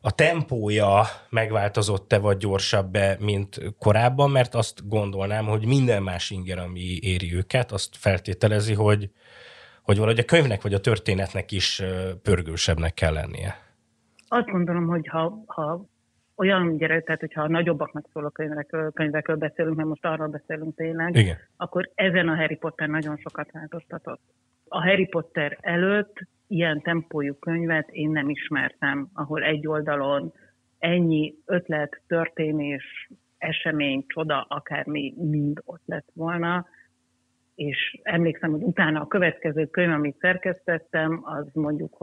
a 0.00 0.10
tempója 0.10 1.02
megváltozott-e 1.30 2.18
vagy 2.18 2.36
gyorsabb-e, 2.36 3.16
mint 3.20 3.74
korábban, 3.78 4.30
mert 4.30 4.54
azt 4.54 4.88
gondolnám, 4.88 5.44
hogy 5.44 5.66
minden 5.66 6.02
más 6.02 6.30
inger, 6.30 6.58
ami 6.58 6.98
éri 7.00 7.34
őket, 7.34 7.72
azt 7.72 7.96
feltételezi, 7.96 8.74
hogy, 8.74 9.10
hogy 9.82 9.96
valahogy 9.96 10.18
a 10.18 10.24
könyvnek 10.24 10.62
vagy 10.62 10.74
a 10.74 10.80
történetnek 10.80 11.52
is 11.52 11.82
pörgősebbnek 12.22 12.94
kell 12.94 13.12
lennie. 13.12 13.56
Azt 14.28 14.46
gondolom, 14.46 14.86
hogy 14.86 15.08
ha, 15.08 15.42
ha 15.46 15.84
olyan 16.36 16.76
gyerek, 16.76 17.04
tehát 17.04 17.20
hogyha 17.20 17.42
a 17.42 17.48
nagyobbaknak 17.48 18.08
szóló 18.12 18.28
könyvekről, 18.28 18.92
könyvekről 18.92 19.36
beszélünk, 19.36 19.76
mert 19.76 19.88
most 19.88 20.04
arról 20.04 20.28
beszélünk 20.28 20.76
tényleg, 20.76 21.16
Igen. 21.16 21.36
akkor 21.56 21.90
ezen 21.94 22.28
a 22.28 22.36
Harry 22.36 22.56
Potter 22.56 22.88
nagyon 22.88 23.16
sokat 23.16 23.50
változtatott. 23.52 24.20
A 24.68 24.82
Harry 24.82 25.06
Potter 25.06 25.58
előtt 25.60 26.18
ilyen 26.46 26.80
tempójú 26.80 27.34
könyvet 27.34 27.88
én 27.88 28.10
nem 28.10 28.28
ismertem, 28.28 29.08
ahol 29.12 29.42
egy 29.42 29.66
oldalon 29.66 30.32
ennyi 30.78 31.34
ötlet, 31.44 32.00
történés, 32.06 33.10
esemény, 33.38 34.04
csoda, 34.06 34.46
akármi 34.48 35.14
mind 35.16 35.60
ott 35.64 35.82
lett 35.84 36.08
volna, 36.12 36.66
és 37.54 38.00
emlékszem, 38.02 38.50
hogy 38.50 38.62
utána 38.62 39.00
a 39.00 39.06
következő 39.06 39.66
könyv, 39.66 39.92
amit 39.92 40.18
szerkesztettem, 40.18 41.20
az 41.22 41.46
mondjuk 41.52 41.94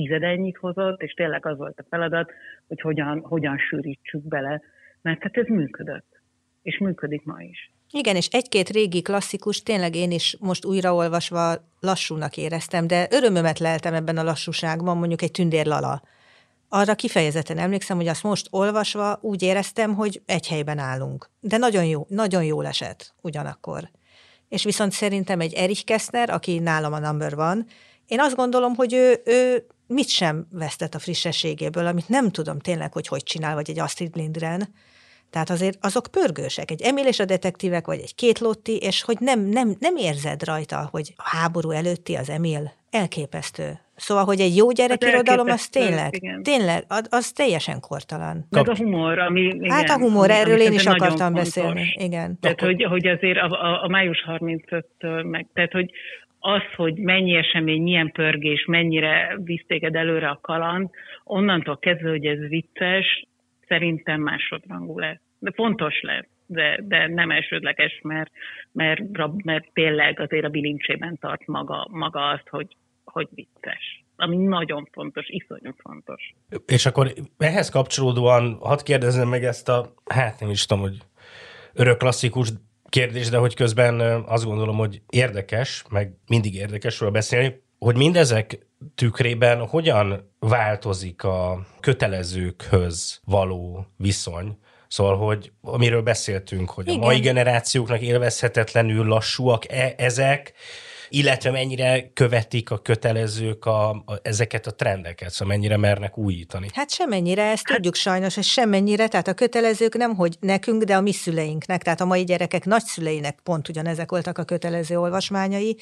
tizedennyit 0.00 0.56
hozott, 0.56 1.02
és 1.02 1.12
tényleg 1.12 1.46
az 1.46 1.56
volt 1.56 1.78
a 1.78 1.84
feladat, 1.90 2.30
hogy 2.68 2.80
hogyan, 2.80 3.20
hogyan 3.20 3.58
sűrítsük 3.58 4.22
bele, 4.22 4.62
mert 5.02 5.22
hát 5.22 5.36
ez 5.36 5.46
működött, 5.46 6.20
és 6.62 6.78
működik 6.78 7.24
ma 7.24 7.40
is. 7.42 7.72
Igen, 7.90 8.16
és 8.16 8.28
egy-két 8.30 8.68
régi 8.68 9.02
klasszikus 9.02 9.62
tényleg 9.62 9.94
én 9.94 10.10
is 10.10 10.36
most 10.40 10.64
újraolvasva 10.64 11.54
lassúnak 11.80 12.36
éreztem, 12.36 12.86
de 12.86 13.06
örömömet 13.10 13.58
leltem 13.58 13.94
ebben 13.94 14.16
a 14.16 14.22
lassúságban, 14.22 14.96
mondjuk 14.96 15.22
egy 15.22 15.30
tündér 15.30 15.66
lala. 15.66 16.02
Arra 16.68 16.94
kifejezetten 16.94 17.58
emlékszem, 17.58 17.96
hogy 17.96 18.08
azt 18.08 18.22
most 18.22 18.46
olvasva 18.50 19.18
úgy 19.20 19.42
éreztem, 19.42 19.94
hogy 19.94 20.22
egy 20.26 20.48
helyben 20.48 20.78
állunk. 20.78 21.30
De 21.40 21.56
nagyon 21.56 21.84
jó, 21.84 22.06
nagyon 22.08 22.44
jó 22.44 22.60
esett 22.60 23.14
ugyanakkor. 23.20 23.90
És 24.48 24.64
viszont 24.64 24.92
szerintem 24.92 25.40
egy 25.40 25.54
Erich 25.54 25.84
Kessner, 25.84 26.30
aki 26.30 26.58
nálam 26.58 26.92
a 26.92 26.98
number 26.98 27.34
van, 27.34 27.66
én 28.10 28.20
azt 28.20 28.36
gondolom, 28.36 28.74
hogy 28.74 28.92
ő, 28.92 29.22
ő 29.24 29.66
mit 29.90 30.08
sem 30.08 30.46
vesztett 30.50 30.94
a 30.94 30.98
frissességéből, 30.98 31.86
amit 31.86 32.08
nem 32.08 32.30
tudom 32.30 32.58
tényleg, 32.58 32.92
hogy 32.92 33.06
hogy 33.06 33.22
csinál, 33.22 33.54
vagy 33.54 33.70
egy 33.70 33.78
Astrid 33.78 34.16
Lindgren. 34.16 34.68
Tehát 35.30 35.50
azért 35.50 35.78
azok 35.80 36.06
pörgősek, 36.10 36.70
egy 36.70 36.82
Emil 36.82 37.06
és 37.06 37.18
a 37.18 37.24
detektívek, 37.24 37.86
vagy 37.86 38.00
egy 38.00 38.14
két 38.14 38.38
Lotti, 38.38 38.76
és 38.76 39.02
hogy 39.02 39.16
nem, 39.20 39.40
nem, 39.40 39.76
nem 39.78 39.96
érzed 39.96 40.44
rajta, 40.44 40.88
hogy 40.90 41.12
a 41.16 41.36
háború 41.36 41.70
előtti 41.70 42.14
az 42.14 42.30
Emil 42.30 42.72
elképesztő. 42.90 43.78
Szóval, 43.96 44.24
hogy 44.24 44.40
egy 44.40 44.56
jó 44.56 44.70
gyerekirodalom, 44.70 45.46
az 45.46 45.68
tényleg, 45.68 46.14
igen. 46.14 46.42
tényleg, 46.42 46.84
az 47.10 47.32
teljesen 47.32 47.80
kortalan. 47.80 48.46
Meg 48.50 48.68
a 48.68 48.76
humor, 48.76 49.18
ami... 49.18 49.40
Igen, 49.40 49.70
hát 49.70 49.88
a 49.88 49.98
humor, 49.98 50.30
erről 50.30 50.60
én 50.60 50.72
is 50.72 50.86
akartam 50.86 51.32
beszélni. 51.32 51.94
Igen. 51.98 52.38
Tehát, 52.40 52.60
hogy, 52.60 52.84
hogy 52.84 53.06
azért 53.06 53.38
a, 53.38 53.46
a, 53.46 53.84
a 53.84 53.88
május 53.88 54.24
35-től 54.28 55.30
meg, 55.30 55.46
tehát, 55.54 55.72
hogy 55.72 55.90
az, 56.40 56.62
hogy 56.76 56.94
mennyi 56.94 57.36
esemény, 57.36 57.82
milyen 57.82 58.12
pörgés, 58.12 58.64
mennyire 58.64 59.36
visz 59.44 59.64
előre 59.68 60.28
a 60.28 60.38
kaland, 60.42 60.90
onnantól 61.24 61.78
kezdve, 61.78 62.10
hogy 62.10 62.26
ez 62.26 62.38
vicces, 62.38 63.26
szerintem 63.68 64.20
másodrangú 64.20 64.98
lesz. 64.98 65.20
De 65.38 65.52
fontos 65.54 66.00
lesz, 66.00 66.28
de, 66.46 66.78
de 66.82 67.08
nem 67.08 67.30
elsődleges, 67.30 68.00
mert, 68.02 68.30
mert, 68.72 69.00
mert 69.44 69.72
tényleg 69.72 70.20
azért 70.20 70.44
a 70.44 70.48
bilincsében 70.48 71.16
tart 71.20 71.46
maga, 71.46 71.86
maga 71.90 72.28
azt, 72.28 72.48
hogy, 72.48 72.76
hogy 73.04 73.28
vicces 73.34 74.04
ami 74.22 74.36
nagyon 74.36 74.88
fontos, 74.92 75.28
iszonyú 75.28 75.72
fontos. 75.76 76.34
És 76.66 76.86
akkor 76.86 77.12
ehhez 77.38 77.68
kapcsolódóan 77.68 78.56
hadd 78.60 78.84
kérdezzem 78.84 79.28
meg 79.28 79.44
ezt 79.44 79.68
a, 79.68 79.94
hát 80.04 80.40
nem 80.40 80.50
is 80.50 80.66
tudom, 80.66 80.82
hogy 80.82 80.96
örök 81.74 81.98
klasszikus 81.98 82.48
kérdés, 82.90 83.28
de 83.28 83.36
hogy 83.36 83.54
közben 83.54 84.00
azt 84.26 84.44
gondolom, 84.44 84.76
hogy 84.76 85.02
érdekes, 85.10 85.84
meg 85.88 86.12
mindig 86.26 86.54
érdekesről 86.54 87.10
beszélni, 87.10 87.62
hogy 87.78 87.96
mindezek 87.96 88.66
tükrében 88.94 89.66
hogyan 89.66 90.32
változik 90.38 91.24
a 91.24 91.66
kötelezőkhöz 91.80 93.20
való 93.24 93.86
viszony, 93.96 94.58
Szóval, 94.90 95.16
hogy 95.16 95.52
amiről 95.62 96.02
beszéltünk, 96.02 96.70
hogy 96.70 96.88
Igen. 96.88 97.00
a 97.00 97.04
mai 97.04 97.18
generációknak 97.18 98.00
élvezhetetlenül 98.00 99.06
lassúak 99.06 99.72
-e 99.72 99.94
ezek, 99.96 100.52
illetve 101.10 101.50
mennyire 101.50 102.10
követik 102.12 102.70
a 102.70 102.78
kötelezők 102.78 103.64
a, 103.64 103.90
a, 103.90 104.04
ezeket 104.22 104.66
a 104.66 104.74
trendeket, 104.74 105.30
szóval 105.30 105.56
mennyire 105.56 105.76
mernek 105.76 106.18
újítani. 106.18 106.68
Hát 106.74 106.90
semennyire, 106.90 107.50
ezt 107.50 107.68
hát, 107.68 107.76
tudjuk 107.76 107.94
sajnos, 107.94 108.34
hogy 108.34 108.44
semennyire, 108.44 109.08
tehát 109.08 109.28
a 109.28 109.34
kötelezők 109.34 109.96
nem 109.96 110.14
hogy 110.14 110.36
nekünk, 110.40 110.82
de 110.82 110.96
a 110.96 111.00
mi 111.00 111.12
szüleinknek, 111.12 111.82
tehát 111.82 112.00
a 112.00 112.04
mai 112.04 112.24
gyerekek 112.24 112.64
nagyszüleinek 112.64 113.38
pont 113.42 113.68
ugyanezek 113.68 114.10
voltak 114.10 114.38
a 114.38 114.44
kötelező 114.44 114.98
olvasmányai. 114.98 115.76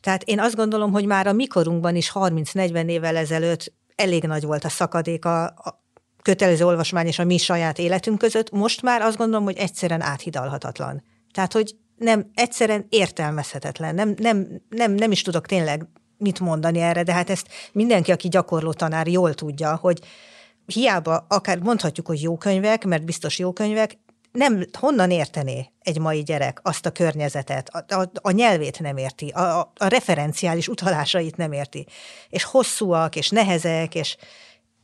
Tehát 0.00 0.22
én 0.22 0.40
azt 0.40 0.56
gondolom, 0.56 0.92
hogy 0.92 1.06
már 1.06 1.26
a 1.26 1.32
mikorunkban 1.32 1.96
is 1.96 2.10
30-40 2.14 2.88
évvel 2.88 3.16
ezelőtt 3.16 3.72
elég 3.94 4.24
nagy 4.24 4.44
volt 4.44 4.64
a 4.64 4.68
szakadék 4.68 5.24
a, 5.24 5.44
a 5.44 5.82
kötelező 6.22 6.64
olvasmány 6.64 7.06
és 7.06 7.18
a 7.18 7.24
mi 7.24 7.36
saját 7.36 7.78
életünk 7.78 8.18
között, 8.18 8.50
most 8.50 8.82
már 8.82 9.00
azt 9.00 9.16
gondolom, 9.16 9.44
hogy 9.44 9.56
egyszerűen 9.56 10.00
áthidalhatatlan. 10.00 11.02
Tehát, 11.32 11.52
hogy 11.52 11.76
nem, 11.96 12.30
egyszerűen 12.34 12.86
értelmezhetetlen. 12.88 13.94
Nem, 13.94 14.14
nem, 14.18 14.62
nem, 14.68 14.92
nem 14.92 15.10
is 15.10 15.22
tudok 15.22 15.46
tényleg 15.46 15.86
mit 16.18 16.40
mondani 16.40 16.80
erre, 16.80 17.02
de 17.02 17.12
hát 17.12 17.30
ezt 17.30 17.48
mindenki, 17.72 18.12
aki 18.12 18.28
gyakorló 18.28 18.72
tanár, 18.72 19.06
jól 19.06 19.34
tudja, 19.34 19.76
hogy 19.76 20.00
hiába 20.66 21.26
akár 21.28 21.58
mondhatjuk, 21.58 22.06
hogy 22.06 22.22
jó 22.22 22.36
könyvek, 22.36 22.84
mert 22.84 23.04
biztos 23.04 23.38
jó 23.38 23.52
könyvek, 23.52 23.98
nem, 24.32 24.64
honnan 24.78 25.10
értené 25.10 25.70
egy 25.80 25.98
mai 25.98 26.22
gyerek 26.22 26.60
azt 26.62 26.86
a 26.86 26.90
környezetet, 26.90 27.68
a, 27.68 27.94
a, 27.94 28.10
a 28.14 28.30
nyelvét 28.30 28.80
nem 28.80 28.96
érti, 28.96 29.28
a, 29.28 29.60
a 29.60 29.86
referenciális 29.86 30.68
utalásait 30.68 31.36
nem 31.36 31.52
érti, 31.52 31.86
és 32.28 32.44
hosszúak, 32.44 33.16
és 33.16 33.28
nehezek, 33.28 33.94
és, 33.94 34.16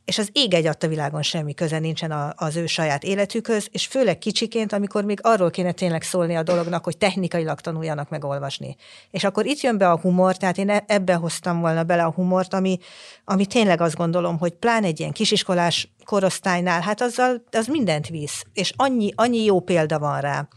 és 0.05 0.19
az 0.19 0.29
ég 0.33 0.55
egy 0.55 0.67
a 0.67 0.87
világon 0.89 1.23
semmi 1.23 1.55
köze 1.55 1.79
nincsen 1.79 2.11
a, 2.11 2.33
az 2.37 2.57
ő 2.57 2.67
saját 2.67 3.05
életükhöz, 3.05 3.69
és 3.71 3.87
főleg 3.87 4.19
kicsiként, 4.19 4.73
amikor 4.73 5.05
még 5.05 5.19
arról 5.23 5.51
kéne 5.51 5.73
tényleg 5.73 6.03
szólni 6.03 6.37
a 6.37 6.43
dolognak, 6.43 6.85
hogy 6.85 6.99
technikailag 6.99 7.61
tanuljanak 7.61 8.09
meg 8.09 8.25
olvasni. 8.25 8.77
És 9.11 9.25
akkor 9.25 9.47
itt 9.47 9.61
jön 9.61 9.79
be 9.79 9.91
a 9.91 9.99
humor, 9.99 10.37
tehát 10.37 10.59
én 10.59 10.71
e, 10.71 10.85
ebbe 10.87 11.15
hoztam 11.15 11.61
volna 11.61 11.85
bele 11.85 12.05
a 12.05 12.13
humort, 12.13 12.55
ami, 12.55 12.79
ami 13.25 13.47
tényleg 13.47 13.81
azt 13.81 13.97
gondolom, 13.97 14.39
hogy 14.39 14.53
plán 14.53 14.85
egy 14.85 15.01
ilyen 15.01 15.13
kisiskolás 15.13 15.93
korosztálynál, 16.05 16.81
hát 16.81 17.01
azzal, 17.01 17.45
az 17.51 17.67
mindent 17.67 18.09
visz, 18.09 18.45
és 18.53 18.73
annyi, 18.77 19.13
annyi 19.15 19.45
jó 19.45 19.61
példa 19.61 19.99
van 19.99 20.21
rá. 20.21 20.49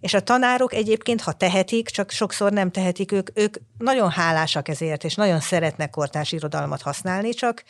És 0.00 0.14
a 0.14 0.20
tanárok 0.20 0.74
egyébként, 0.74 1.20
ha 1.20 1.32
tehetik, 1.32 1.88
csak 1.88 2.10
sokszor 2.10 2.52
nem 2.52 2.70
tehetik, 2.70 3.12
ők, 3.12 3.28
ők 3.34 3.56
nagyon 3.78 4.10
hálásak 4.10 4.68
ezért, 4.68 5.04
és 5.04 5.14
nagyon 5.14 5.40
szeretnek 5.40 5.90
kortárs 5.90 6.32
irodalmat 6.32 6.82
használni, 6.82 7.30
csak 7.30 7.64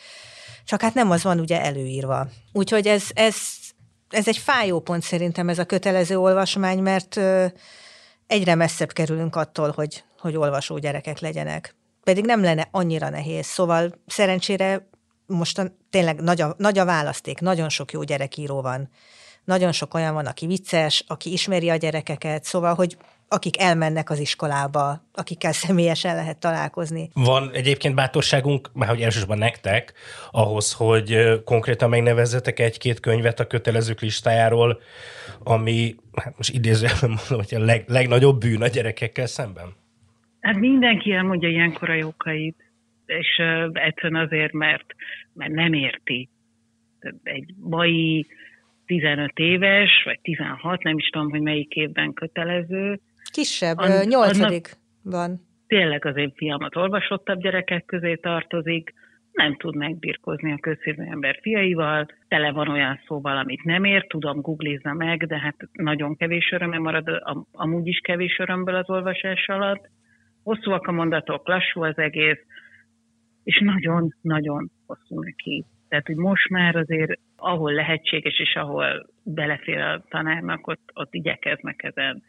csak 0.65 0.81
hát 0.81 0.93
nem 0.93 1.11
az 1.11 1.23
van 1.23 1.39
ugye 1.39 1.61
előírva. 1.61 2.27
Úgyhogy 2.51 2.87
ez, 2.87 3.03
ez, 3.13 3.35
ez 4.09 4.27
egy 4.27 4.37
fájó 4.37 4.79
pont 4.79 5.03
szerintem 5.03 5.49
ez 5.49 5.59
a 5.59 5.65
kötelező 5.65 6.17
olvasmány, 6.17 6.79
mert 6.79 7.19
egyre 8.27 8.55
messzebb 8.55 8.91
kerülünk 8.91 9.35
attól, 9.35 9.71
hogy, 9.75 10.03
hogy 10.19 10.35
olvasó 10.35 10.77
gyerekek 10.77 11.19
legyenek. 11.19 11.75
Pedig 12.03 12.25
nem 12.25 12.41
lenne 12.41 12.67
annyira 12.71 13.09
nehéz. 13.09 13.45
Szóval 13.45 14.01
szerencsére 14.07 14.87
most 15.25 15.73
tényleg 15.89 16.21
nagy 16.21 16.41
a, 16.41 16.55
nagy 16.57 16.77
a 16.77 16.85
választék, 16.85 17.39
nagyon 17.39 17.69
sok 17.69 17.91
jó 17.91 18.03
gyerekíró 18.03 18.61
van. 18.61 18.89
Nagyon 19.43 19.71
sok 19.71 19.93
olyan 19.93 20.13
van, 20.13 20.25
aki 20.25 20.45
vicces, 20.45 21.03
aki 21.07 21.31
ismeri 21.31 21.69
a 21.69 21.75
gyerekeket, 21.75 22.43
szóval, 22.43 22.73
hogy 22.73 22.97
akik 23.33 23.59
elmennek 23.59 24.09
az 24.09 24.19
iskolába, 24.19 25.01
akikkel 25.13 25.51
személyesen 25.51 26.15
lehet 26.15 26.39
találkozni. 26.39 27.09
Van 27.13 27.49
egyébként 27.53 27.95
bátorságunk, 27.95 28.69
már 28.73 28.89
hogy 28.89 29.01
elsősorban 29.01 29.37
nektek, 29.37 29.93
ahhoz, 30.31 30.73
hogy 30.73 31.17
konkrétan 31.45 31.89
megnevezzetek 31.89 32.59
egy-két 32.59 32.99
könyvet 32.99 33.39
a 33.39 33.47
kötelezők 33.47 34.01
listájáról, 34.01 34.81
ami, 35.43 35.95
hát 36.23 36.37
most 36.37 36.53
idézőjelben 36.53 37.09
mondom, 37.09 37.45
hogy 37.47 37.61
a 37.61 37.65
leg, 37.65 37.83
legnagyobb 37.87 38.39
bűn 38.39 38.61
a 38.61 38.67
gyerekekkel 38.67 39.25
szemben? 39.25 39.67
Hát 40.39 40.55
mindenki 40.55 41.11
elmondja 41.11 41.49
ilyenkor 41.49 41.89
a 41.89 41.93
jókait. 41.93 42.55
és 43.05 43.41
egyszerűen 43.73 44.25
azért, 44.25 44.53
mert, 44.53 44.85
mert 45.33 45.51
nem 45.51 45.73
érti. 45.73 46.29
Egy 47.23 47.53
mai 47.59 48.27
15 48.85 49.31
éves, 49.35 50.01
vagy 50.05 50.19
16, 50.21 50.83
nem 50.83 50.97
is 50.97 51.09
tudom, 51.09 51.29
hogy 51.29 51.41
melyik 51.41 51.73
évben 51.73 52.13
kötelező. 52.13 52.99
Kisebb, 53.31 53.77
an, 53.77 54.07
nyolcadik 54.07 54.69
van. 55.03 55.41
Tényleg 55.67 56.05
az 56.05 56.17
én 56.17 56.33
fiamat 56.35 56.75
olvasottabb 56.75 57.39
gyerekek 57.39 57.85
közé 57.85 58.15
tartozik, 58.15 58.93
nem 59.33 59.55
tud 59.55 59.75
megbirkózni 59.75 60.51
a 60.51 60.57
közszívű 60.59 61.03
ember 61.03 61.39
fiaival, 61.41 62.07
tele 62.27 62.51
van 62.51 62.69
olyan 62.69 62.99
szóval, 63.07 63.37
amit 63.37 63.63
nem 63.63 63.83
ért, 63.83 64.07
tudom, 64.07 64.41
googlizza 64.41 64.93
meg, 64.93 65.25
de 65.25 65.39
hát 65.39 65.55
nagyon 65.71 66.15
kevés 66.15 66.51
öröme 66.51 66.77
marad, 66.77 67.21
amúgy 67.51 67.87
is 67.87 67.99
kevés 67.99 68.39
örömből 68.39 68.75
az 68.75 68.89
olvasás 68.89 69.47
alatt. 69.47 69.89
Hosszúak 70.43 70.87
a 70.87 70.91
mondatok, 70.91 71.47
lassú 71.47 71.83
az 71.83 71.97
egész, 71.97 72.39
és 73.43 73.59
nagyon-nagyon 73.59 74.71
hosszú 74.85 75.23
neki. 75.23 75.65
Tehát, 75.89 76.07
hogy 76.07 76.15
most 76.15 76.49
már 76.49 76.75
azért, 76.75 77.19
ahol 77.35 77.73
lehetséges, 77.73 78.39
és 78.39 78.55
ahol 78.55 79.09
belefér 79.23 79.79
a 79.79 80.03
tanárnak, 80.09 80.67
ott, 80.67 80.91
ott 80.93 81.13
igyekeznek 81.13 81.83
ezen 81.83 82.23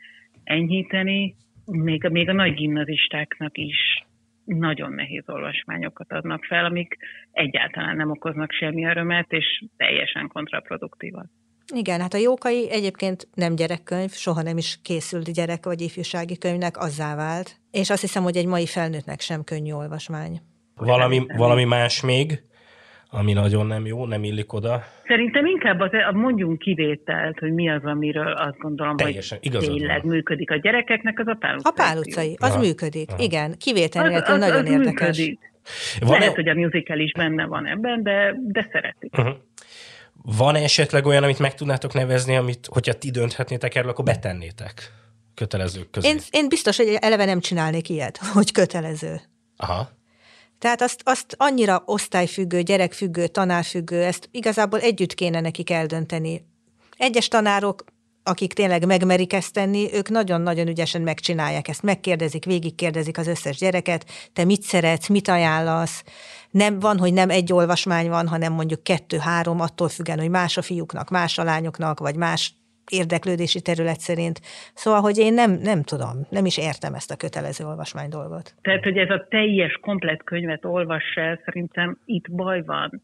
enyhíteni. 0.44 1.34
Még, 1.64 2.08
még 2.08 2.28
a 2.28 2.32
nagy 2.32 2.54
gimnazistáknak 2.54 3.58
is 3.58 4.04
nagyon 4.44 4.92
nehéz 4.92 5.22
olvasmányokat 5.26 6.12
adnak 6.12 6.44
fel, 6.44 6.64
amik 6.64 6.96
egyáltalán 7.32 7.96
nem 7.96 8.10
okoznak 8.10 8.52
semmi 8.52 8.84
örömet, 8.84 9.32
és 9.32 9.64
teljesen 9.76 10.28
kontraproduktívak. 10.28 11.26
Igen, 11.74 12.00
hát 12.00 12.14
a 12.14 12.18
Jókai 12.18 12.70
egyébként 12.70 13.28
nem 13.34 13.54
gyerekkönyv, 13.54 14.10
soha 14.10 14.42
nem 14.42 14.56
is 14.56 14.78
készült 14.82 15.32
gyerek 15.32 15.64
vagy 15.64 15.80
ifjúsági 15.80 16.38
könyvnek, 16.38 16.76
azzá 16.76 17.16
vált. 17.16 17.56
És 17.70 17.90
azt 17.90 18.00
hiszem, 18.00 18.22
hogy 18.22 18.36
egy 18.36 18.46
mai 18.46 18.66
felnőttnek 18.66 19.20
sem 19.20 19.44
könnyű 19.44 19.72
olvasmány. 19.72 20.40
Valami, 20.76 21.26
valami 21.36 21.64
más 21.64 22.02
még, 22.02 22.42
ami 23.16 23.33
nagyon 23.33 23.66
nem 23.66 23.87
jó, 23.87 24.06
nem 24.06 24.25
illik 24.25 24.52
oda. 24.52 24.85
Szerintem 25.06 25.47
inkább 25.47 25.80
az, 25.80 25.90
mondjunk 26.12 26.59
kivételt, 26.59 27.38
hogy 27.38 27.52
mi 27.52 27.71
az, 27.71 27.85
amiről 27.85 28.33
azt 28.33 28.59
gondolom, 28.59 28.97
Teljesen, 28.97 29.38
hogy 29.42 29.59
tényleg 29.59 30.02
van. 30.02 30.12
működik 30.12 30.50
a 30.50 30.56
gyerekeknek, 30.56 31.18
az 31.18 31.26
a 31.26 31.37
pál 31.40 31.59
A 31.62 31.71
pál 31.71 31.99
utcai, 31.99 32.37
az 32.40 32.50
Aha. 32.50 32.61
működik, 32.61 33.11
Aha. 33.11 33.23
igen. 33.23 33.54
Kivétel 33.59 34.09
nélkül 34.09 34.37
nagyon 34.37 34.64
az 34.64 34.71
érdekes. 34.71 35.18
Működik. 35.18 35.52
Van 36.00 36.18
Lehet, 36.18 36.35
hogy 36.35 36.49
a 36.49 36.54
musical 36.54 36.99
is 36.99 37.12
benne 37.12 37.47
van 37.47 37.66
ebben, 37.66 38.02
de, 38.02 38.35
de 38.38 38.68
szeretik. 38.73 39.18
Uh-huh. 39.18 39.35
Van 40.23 40.54
esetleg 40.54 41.06
olyan, 41.06 41.23
amit 41.23 41.38
meg 41.38 41.54
tudnátok 41.54 41.92
nevezni, 41.92 42.37
amit, 42.37 42.66
hogyha 42.71 42.92
ti 42.92 43.11
dönthetnétek 43.11 43.75
erről, 43.75 43.90
akkor 43.90 44.04
betennétek 44.04 44.92
kötelezők 45.35 45.90
közé? 45.90 46.09
Én, 46.09 46.18
én 46.30 46.49
biztos, 46.49 46.76
hogy 46.76 46.97
eleve 47.00 47.25
nem 47.25 47.40
csinálnék 47.40 47.88
ilyet, 47.88 48.16
hogy 48.35 48.52
kötelező. 48.52 49.21
Aha. 49.56 49.88
Tehát 50.58 50.82
azt, 50.82 51.00
azt 51.04 51.34
annyira 51.37 51.82
osztályfüggő, 51.87 52.62
gyerekfüggő, 52.62 53.26
tanárfüggő, 53.26 54.02
ezt 54.02 54.28
igazából 54.30 54.80
együtt 54.80 55.14
kéne 55.14 55.40
nekik 55.40 55.70
eldönteni. 55.70 56.44
Egyes 56.96 57.28
tanárok, 57.28 57.84
akik 58.23 58.52
tényleg 58.52 58.87
megmerik 58.87 59.32
ezt 59.32 59.52
tenni, 59.52 59.88
ők 59.92 60.08
nagyon-nagyon 60.08 60.68
ügyesen 60.68 61.02
megcsinálják 61.02 61.68
ezt. 61.68 61.82
Megkérdezik, 61.82 62.44
végigkérdezik 62.44 63.18
az 63.18 63.26
összes 63.26 63.56
gyereket, 63.56 64.06
te 64.32 64.44
mit 64.44 64.62
szeretsz, 64.62 65.08
mit 65.08 65.28
ajánlasz. 65.28 66.02
Nem 66.50 66.78
van, 66.78 66.99
hogy 66.99 67.12
nem 67.12 67.30
egy 67.30 67.52
olvasmány 67.52 68.08
van, 68.08 68.28
hanem 68.28 68.52
mondjuk 68.52 68.82
kettő-három, 68.82 69.61
attól 69.61 69.88
függően, 69.88 70.18
hogy 70.18 70.28
más 70.28 70.56
a 70.56 70.62
fiúknak, 70.62 71.11
más 71.11 71.38
a 71.38 71.44
lányoknak, 71.44 71.99
vagy 71.99 72.16
más 72.16 72.54
érdeklődési 72.88 73.61
terület 73.61 74.00
szerint. 74.00 74.41
Szóval, 74.75 75.00
hogy 75.00 75.19
én 75.19 75.35
nem, 75.35 75.50
nem 75.62 75.83
tudom, 75.83 76.26
nem 76.31 76.47
is 76.47 76.59
értem 76.59 76.95
ezt 76.95 77.11
a 77.11 77.17
kötelező 77.17 77.64
olvasmány 77.64 78.09
dolgot. 78.09 78.55
Tehát, 78.62 78.83
hogy 78.83 78.97
ez 78.97 79.11
a 79.11 79.26
teljes, 79.29 79.79
komplet 79.81 80.25
könyvet 80.25 80.64
olvassa 80.64 81.21
el, 81.21 81.41
szerintem 81.45 81.99
itt 82.05 82.31
baj 82.31 82.62
van, 82.64 83.03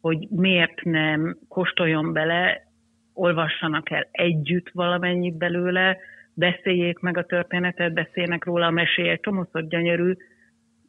hogy 0.00 0.26
miért 0.30 0.82
nem 0.82 1.38
kóstoljon 1.48 2.12
bele, 2.12 2.66
olvassanak 3.12 3.90
el 3.90 4.08
együtt 4.10 4.70
valamennyit 4.72 5.36
belőle, 5.36 5.96
beszéljék 6.34 6.98
meg 6.98 7.16
a 7.16 7.26
történetet, 7.26 7.92
beszélnek 7.92 8.44
róla 8.44 8.66
a 8.66 8.70
mesélyek, 8.70 9.20
csomószor 9.20 9.66
gyönyörű, 9.68 10.12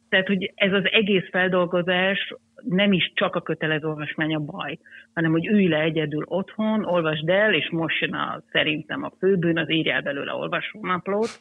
tehát, 0.08 0.26
hogy 0.26 0.52
ez 0.54 0.72
az 0.72 0.84
egész 0.90 1.28
feldolgozás 1.30 2.34
nem 2.62 2.92
is 2.92 3.12
csak 3.14 3.34
a 3.34 3.42
kötelező 3.42 3.86
olvasmány 3.86 4.34
a 4.34 4.38
baj, 4.38 4.78
hanem 5.14 5.30
hogy 5.30 5.46
ülj 5.46 5.68
le 5.68 5.80
egyedül 5.80 6.24
otthon, 6.26 6.84
olvasd 6.84 7.28
el, 7.28 7.54
és 7.54 7.70
most 7.70 8.00
jön 8.00 8.14
a, 8.14 8.42
szerintem 8.52 9.02
a 9.02 9.12
főbűn, 9.18 9.58
az 9.58 9.70
írjál 9.70 10.02
belőle 10.02 10.32
olvasónaplót. 10.32 11.40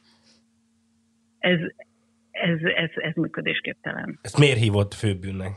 Ez, 1.39 1.59
ez, 2.31 2.59
ez, 2.61 2.89
ez 2.95 3.13
működésképtelen. 3.15 4.19
Ezt 4.21 4.39
miért 4.39 4.57
hívott 4.57 4.93
főbűnnek? 4.93 5.51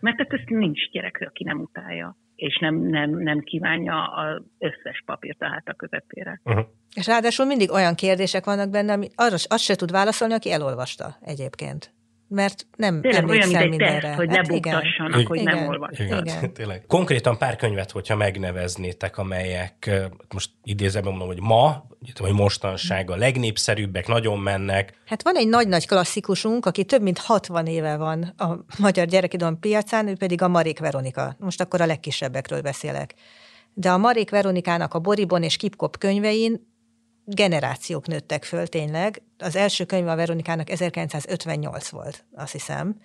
Mert 0.00 0.16
hát 0.16 0.32
ez 0.32 0.40
nincs 0.46 0.90
gyerek, 0.90 1.24
aki 1.26 1.44
nem 1.44 1.60
utálja 1.60 2.16
és 2.40 2.58
nem, 2.58 2.74
nem, 2.74 3.10
nem 3.10 3.40
kívánja 3.40 4.04
az 4.04 4.42
összes 4.58 5.02
papírt 5.06 5.42
a 5.42 5.48
háta 5.48 5.74
közepére. 5.74 6.40
Uh-huh. 6.44 6.64
És 6.94 7.06
ráadásul 7.06 7.46
mindig 7.46 7.70
olyan 7.70 7.94
kérdések 7.94 8.44
vannak 8.44 8.70
benne, 8.70 8.92
ami 8.92 9.08
arra 9.14 9.36
azt 9.48 9.64
se 9.64 9.74
tud 9.74 9.90
válaszolni, 9.90 10.34
aki 10.34 10.52
elolvasta 10.52 11.16
egyébként 11.20 11.92
mert 12.32 12.66
nem 12.76 13.00
Tényleg 13.00 13.28
olyan, 13.28 13.48
mindenre. 13.48 14.00
Teszt, 14.00 14.14
hogy 14.14 14.28
hát 14.28 14.46
lebuktassanak, 14.46 15.14
igen. 15.14 15.26
hogy 15.26 15.40
igen. 15.40 15.54
nem 15.54 15.68
olvasnak. 15.68 16.24
Igen. 16.24 16.52
Tényleg. 16.52 16.84
Konkrétan 16.86 17.38
pár 17.38 17.56
könyvet, 17.56 17.90
hogyha 17.90 18.16
megneveznétek, 18.16 19.18
amelyek 19.18 19.90
most 20.34 20.50
idézem, 20.64 21.04
mondom, 21.04 21.26
hogy 21.26 21.40
ma, 21.40 21.86
vagy 22.18 22.32
mostanság 22.32 23.10
a 23.10 23.16
legnépszerűbbek, 23.16 24.06
nagyon 24.06 24.38
mennek. 24.38 25.00
Hát 25.06 25.22
van 25.22 25.36
egy 25.36 25.48
nagy-nagy 25.48 25.86
klasszikusunk, 25.86 26.66
aki 26.66 26.84
több 26.84 27.02
mint 27.02 27.18
60 27.18 27.66
éve 27.66 27.96
van 27.96 28.22
a 28.22 28.64
magyar 28.78 29.06
gyerekidon 29.06 29.60
piacán, 29.60 30.08
ő 30.08 30.16
pedig 30.16 30.42
a 30.42 30.48
Marék 30.48 30.78
Veronika. 30.78 31.36
Most 31.38 31.60
akkor 31.60 31.80
a 31.80 31.86
legkisebbekről 31.86 32.60
beszélek. 32.60 33.14
De 33.74 33.90
a 33.90 33.98
Marék 33.98 34.30
Veronikának 34.30 34.94
a 34.94 34.98
Boribon 34.98 35.42
és 35.42 35.56
Kipkop 35.56 35.98
könyvein 35.98 36.69
generációk 37.34 38.06
nőttek 38.06 38.44
föl 38.44 38.66
tényleg. 38.66 39.22
Az 39.38 39.56
első 39.56 39.84
könyv 39.84 40.08
a 40.08 40.16
Veronikának 40.16 40.70
1958 40.70 41.88
volt, 41.88 42.24
azt 42.34 42.52
hiszem. 42.52 42.96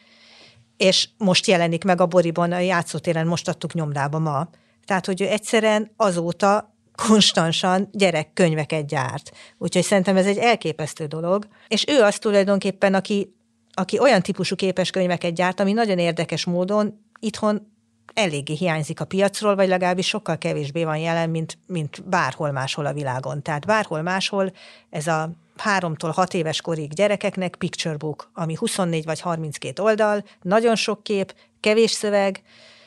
És 0.77 1.09
most 1.17 1.47
jelenik 1.47 1.83
meg 1.83 2.01
a 2.01 2.05
Boriban, 2.05 2.51
a 2.51 2.59
játszótéren 2.59 3.27
most 3.27 3.47
adtuk 3.47 3.73
nyomdába 3.73 4.19
ma. 4.19 4.49
Tehát, 4.85 5.05
hogy 5.05 5.21
ő 5.21 5.27
egyszerűen 5.27 5.91
azóta 5.97 6.75
konstansan 7.07 7.89
gyerekkönyveket 7.91 8.87
gyárt. 8.87 9.31
Úgyhogy 9.57 9.83
szerintem 9.83 10.17
ez 10.17 10.25
egy 10.25 10.37
elképesztő 10.37 11.05
dolog. 11.05 11.47
És 11.67 11.85
ő 11.87 12.01
az 12.01 12.17
tulajdonképpen, 12.17 12.93
aki, 12.93 13.35
aki 13.73 13.99
olyan 13.99 14.21
típusú 14.21 14.55
képes 14.55 14.89
könyveket 14.89 15.33
gyárt, 15.33 15.59
ami 15.59 15.71
nagyon 15.71 15.99
érdekes 15.99 16.45
módon 16.45 17.05
itthon 17.19 17.74
eléggé 18.15 18.53
hiányzik 18.53 18.99
a 18.99 19.05
piacról, 19.05 19.55
vagy 19.55 19.67
legalábbis 19.67 20.07
sokkal 20.07 20.37
kevésbé 20.37 20.83
van 20.83 20.97
jelen, 20.97 21.29
mint, 21.29 21.57
mint 21.67 22.09
bárhol 22.09 22.51
máshol 22.51 22.85
a 22.85 22.93
világon. 22.93 23.41
Tehát 23.41 23.65
bárhol 23.65 24.01
máshol 24.01 24.51
ez 24.89 25.07
a 25.07 25.31
háromtól 25.57 26.11
hat 26.11 26.33
éves 26.33 26.61
korig 26.61 26.93
gyerekeknek 26.93 27.55
picture 27.55 27.97
book, 27.97 28.29
ami 28.33 28.55
24 28.55 29.05
vagy 29.05 29.19
32 29.19 29.83
oldal, 29.83 30.23
nagyon 30.41 30.75
sok 30.75 31.03
kép, 31.03 31.35
kevés 31.59 31.91
szöveg. 31.91 32.41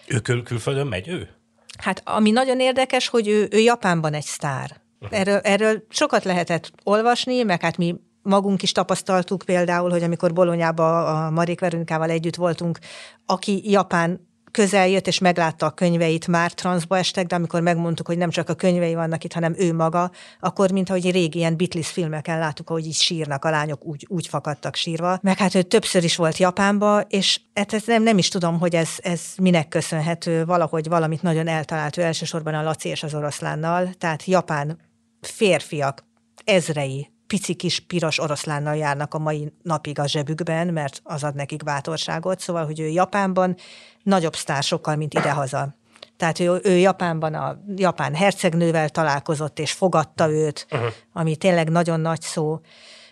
Ő 0.06 0.18
kül- 0.18 0.44
külföldön 0.44 0.86
megy 0.86 1.08
ő? 1.08 1.28
Hát 1.78 2.02
ami 2.04 2.30
nagyon 2.30 2.60
érdekes, 2.60 3.08
hogy 3.08 3.28
ő, 3.28 3.48
ő 3.50 3.58
Japánban 3.58 4.14
egy 4.14 4.24
sztár. 4.24 4.80
Erről, 5.10 5.38
erről 5.38 5.84
sokat 5.88 6.24
lehetett 6.24 6.72
olvasni, 6.84 7.42
meg 7.42 7.60
hát 7.60 7.76
mi 7.76 7.94
magunk 8.22 8.62
is 8.62 8.72
tapasztaltuk 8.72 9.42
például, 9.46 9.90
hogy 9.90 10.02
amikor 10.02 10.32
Bolonyába 10.32 11.06
a 11.06 11.30
Marék 11.30 11.60
Veronikával 11.60 12.10
együtt 12.10 12.36
voltunk, 12.36 12.78
aki 13.26 13.70
Japán 13.70 14.27
közel 14.50 14.88
jött 14.88 15.06
és 15.06 15.18
meglátta 15.18 15.66
a 15.66 15.70
könyveit, 15.70 16.26
már 16.26 16.52
transzba 16.52 16.98
estek, 16.98 17.26
de 17.26 17.34
amikor 17.34 17.60
megmondtuk, 17.60 18.06
hogy 18.06 18.18
nem 18.18 18.30
csak 18.30 18.48
a 18.48 18.54
könyvei 18.54 18.94
vannak 18.94 19.24
itt, 19.24 19.32
hanem 19.32 19.54
ő 19.58 19.74
maga, 19.74 20.10
akkor 20.40 20.70
mint 20.70 20.90
ahogy 20.90 21.10
régi 21.10 21.38
ilyen 21.38 21.56
Beatles 21.56 21.88
filmeken 21.88 22.38
láttuk, 22.38 22.68
hogy 22.68 22.86
így 22.86 22.94
sírnak 22.94 23.44
a 23.44 23.50
lányok, 23.50 23.84
úgy, 23.84 24.06
úgy 24.08 24.26
fakadtak 24.26 24.74
sírva. 24.74 25.18
Meg 25.22 25.38
hát 25.38 25.54
ő 25.54 25.62
többször 25.62 26.04
is 26.04 26.16
volt 26.16 26.36
Japánba, 26.36 27.00
és 27.00 27.40
hát 27.54 27.72
ez 27.72 27.82
nem, 27.86 28.02
nem 28.02 28.18
is 28.18 28.28
tudom, 28.28 28.58
hogy 28.58 28.74
ez, 28.74 28.90
ez 29.02 29.20
minek 29.40 29.68
köszönhető, 29.68 30.44
valahogy 30.44 30.88
valamit 30.88 31.22
nagyon 31.22 31.48
eltalált 31.48 31.96
ő 31.96 32.02
elsősorban 32.02 32.54
a 32.54 32.62
Laci 32.62 32.88
és 32.88 33.02
az 33.02 33.14
oroszlánnal, 33.14 33.90
tehát 33.98 34.24
Japán 34.24 34.78
férfiak 35.20 36.04
ezrei 36.44 37.10
pici 37.28 37.54
kis 37.54 37.80
piros 37.80 38.18
oroszlánnal 38.18 38.76
járnak 38.76 39.14
a 39.14 39.18
mai 39.18 39.52
napig 39.62 39.98
a 39.98 40.06
zsebükben, 40.06 40.66
mert 40.66 41.00
az 41.04 41.24
ad 41.24 41.34
nekik 41.34 41.64
bátorságot, 41.64 42.40
szóval, 42.40 42.66
hogy 42.66 42.80
ő 42.80 42.86
Japánban 42.86 43.56
nagyobb 44.02 44.36
sztár 44.36 44.62
sokkal, 44.62 44.96
mint 44.96 45.14
idehaza. 45.14 45.76
Tehát 46.16 46.40
ő, 46.40 46.60
ő 46.62 46.76
Japánban 46.76 47.34
a 47.34 47.62
japán 47.76 48.14
hercegnővel 48.14 48.88
találkozott, 48.88 49.58
és 49.58 49.72
fogadta 49.72 50.30
őt, 50.30 50.66
uh-huh. 50.70 50.88
ami 51.12 51.36
tényleg 51.36 51.68
nagyon 51.70 52.00
nagy 52.00 52.20
szó. 52.20 52.60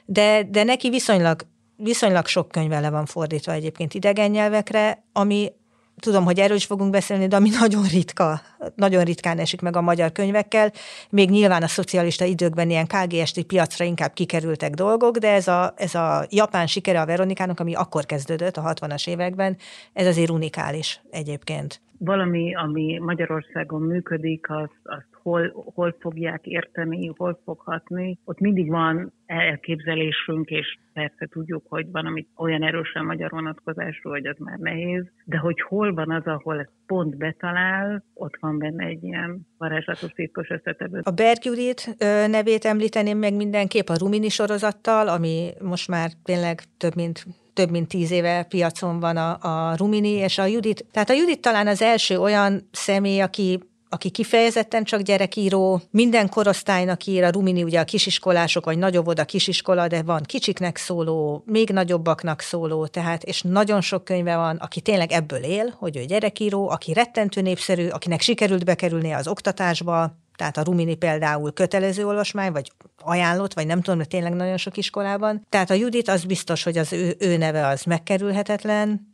De, 0.04 0.42
de 0.42 0.62
neki 0.62 0.90
viszonylag, 0.90 1.46
viszonylag 1.76 2.26
sok 2.26 2.48
könyve 2.48 2.80
le 2.80 2.90
van 2.90 3.06
fordítva 3.06 3.52
egyébként 3.52 3.94
idegen 3.94 4.30
nyelvekre, 4.30 5.04
ami 5.12 5.52
tudom, 6.00 6.24
hogy 6.24 6.38
erről 6.38 6.56
is 6.56 6.64
fogunk 6.64 6.90
beszélni, 6.90 7.26
de 7.26 7.36
ami 7.36 7.50
nagyon 7.60 7.82
ritka 7.82 8.40
nagyon 8.74 9.04
ritkán 9.04 9.38
esik 9.38 9.60
meg 9.60 9.76
a 9.76 9.80
magyar 9.80 10.12
könyvekkel. 10.12 10.72
Még 11.10 11.30
nyilván 11.30 11.62
a 11.62 11.66
szocialista 11.66 12.24
időkben 12.24 12.70
ilyen 12.70 12.86
KGST 12.86 13.42
piacra 13.42 13.84
inkább 13.84 14.12
kikerültek 14.12 14.74
dolgok, 14.74 15.16
de 15.16 15.32
ez 15.32 15.48
a, 15.48 15.72
ez 15.76 15.94
a 15.94 16.26
japán 16.30 16.66
sikere 16.66 17.00
a 17.00 17.06
Veronikának, 17.06 17.60
ami 17.60 17.74
akkor 17.74 18.04
kezdődött 18.04 18.56
a 18.56 18.74
60-as 18.74 19.08
években, 19.08 19.56
ez 19.92 20.06
azért 20.06 20.30
unikális 20.30 21.00
egyébként 21.10 21.80
valami, 21.98 22.54
ami 22.54 22.98
Magyarországon 22.98 23.82
működik, 23.82 24.50
az, 24.50 24.68
azt 24.82 25.15
hol, 25.26 25.72
hol 25.74 25.96
fogják 26.00 26.46
érteni, 26.46 27.12
hol 27.16 27.40
foghatni. 27.44 28.18
Ott 28.24 28.38
mindig 28.38 28.68
van 28.68 29.12
elképzelésünk, 29.26 30.50
és 30.50 30.78
persze 30.92 31.28
tudjuk, 31.30 31.64
hogy 31.68 31.90
van, 31.90 32.06
amit 32.06 32.28
olyan 32.36 32.62
erősen 32.62 33.04
magyar 33.04 33.30
vonatkozású, 33.30 34.08
hogy 34.08 34.26
az 34.26 34.36
már 34.38 34.58
nehéz, 34.58 35.04
de 35.24 35.38
hogy 35.38 35.60
hol 35.60 35.94
van 35.94 36.10
az, 36.10 36.24
ahol 36.24 36.58
ez 36.58 36.66
pont 36.86 37.16
betalál, 37.16 38.04
ott 38.14 38.36
van 38.40 38.58
benne 38.58 38.84
egy 38.84 39.04
ilyen 39.04 39.46
varázslatos 39.58 40.10
titkos 40.10 40.48
összetevő. 40.50 41.00
A 41.02 41.10
Berg 41.10 41.44
Judit 41.44 41.96
nevét 42.26 42.64
említeném 42.64 43.18
meg 43.18 43.34
mindenképp 43.34 43.88
a 43.88 43.96
Rumini 43.98 44.28
sorozattal, 44.28 45.08
ami 45.08 45.50
most 45.60 45.88
már 45.88 46.10
tényleg 46.24 46.60
több 46.76 46.94
mint 46.94 47.24
több 47.52 47.70
mint 47.70 47.88
tíz 47.88 48.10
éve 48.10 48.42
piacon 48.48 49.00
van 49.00 49.16
a, 49.16 49.38
a 49.40 49.76
Rumini 49.76 50.08
és 50.08 50.38
a 50.38 50.44
Judit. 50.44 50.84
Tehát 50.92 51.10
a 51.10 51.14
Judit 51.14 51.40
talán 51.40 51.66
az 51.66 51.82
első 51.82 52.18
olyan 52.18 52.68
személy, 52.72 53.20
aki 53.20 53.58
aki 53.96 54.10
kifejezetten 54.10 54.84
csak 54.84 55.00
gyerekíró, 55.00 55.80
minden 55.90 56.28
korosztálynak 56.28 57.06
ír, 57.06 57.24
a 57.24 57.30
Rumini 57.30 57.62
ugye 57.62 57.80
a 57.80 57.84
kisiskolások, 57.84 58.64
vagy 58.64 58.78
nagyobb 58.78 59.06
oda 59.06 59.24
kisiskola, 59.24 59.86
de 59.86 60.02
van 60.02 60.22
kicsiknek 60.22 60.76
szóló, 60.76 61.42
még 61.46 61.70
nagyobbaknak 61.70 62.40
szóló, 62.40 62.86
tehát, 62.86 63.22
és 63.22 63.42
nagyon 63.42 63.80
sok 63.80 64.04
könyve 64.04 64.36
van, 64.36 64.56
aki 64.56 64.80
tényleg 64.80 65.12
ebből 65.12 65.42
él, 65.42 65.74
hogy 65.78 65.96
ő 65.96 66.04
gyerekíró, 66.04 66.68
aki 66.68 66.92
rettentő 66.92 67.40
népszerű, 67.40 67.88
akinek 67.88 68.20
sikerült 68.20 68.64
bekerülni 68.64 69.12
az 69.12 69.28
oktatásba, 69.28 70.16
tehát 70.36 70.56
a 70.56 70.62
Rumini 70.62 70.94
például 70.94 71.52
kötelező 71.52 72.06
olvasmány, 72.06 72.52
vagy 72.52 72.72
ajánlott, 72.98 73.54
vagy 73.54 73.66
nem 73.66 73.80
tudom, 73.80 73.98
de 73.98 74.04
tényleg 74.04 74.34
nagyon 74.34 74.56
sok 74.56 74.76
iskolában. 74.76 75.46
Tehát 75.48 75.70
a 75.70 75.74
Judit 75.74 76.08
az 76.08 76.24
biztos, 76.24 76.62
hogy 76.62 76.78
az 76.78 76.92
ő, 76.92 77.16
ő 77.18 77.36
neve 77.36 77.66
az 77.66 77.82
megkerülhetetlen, 77.82 79.08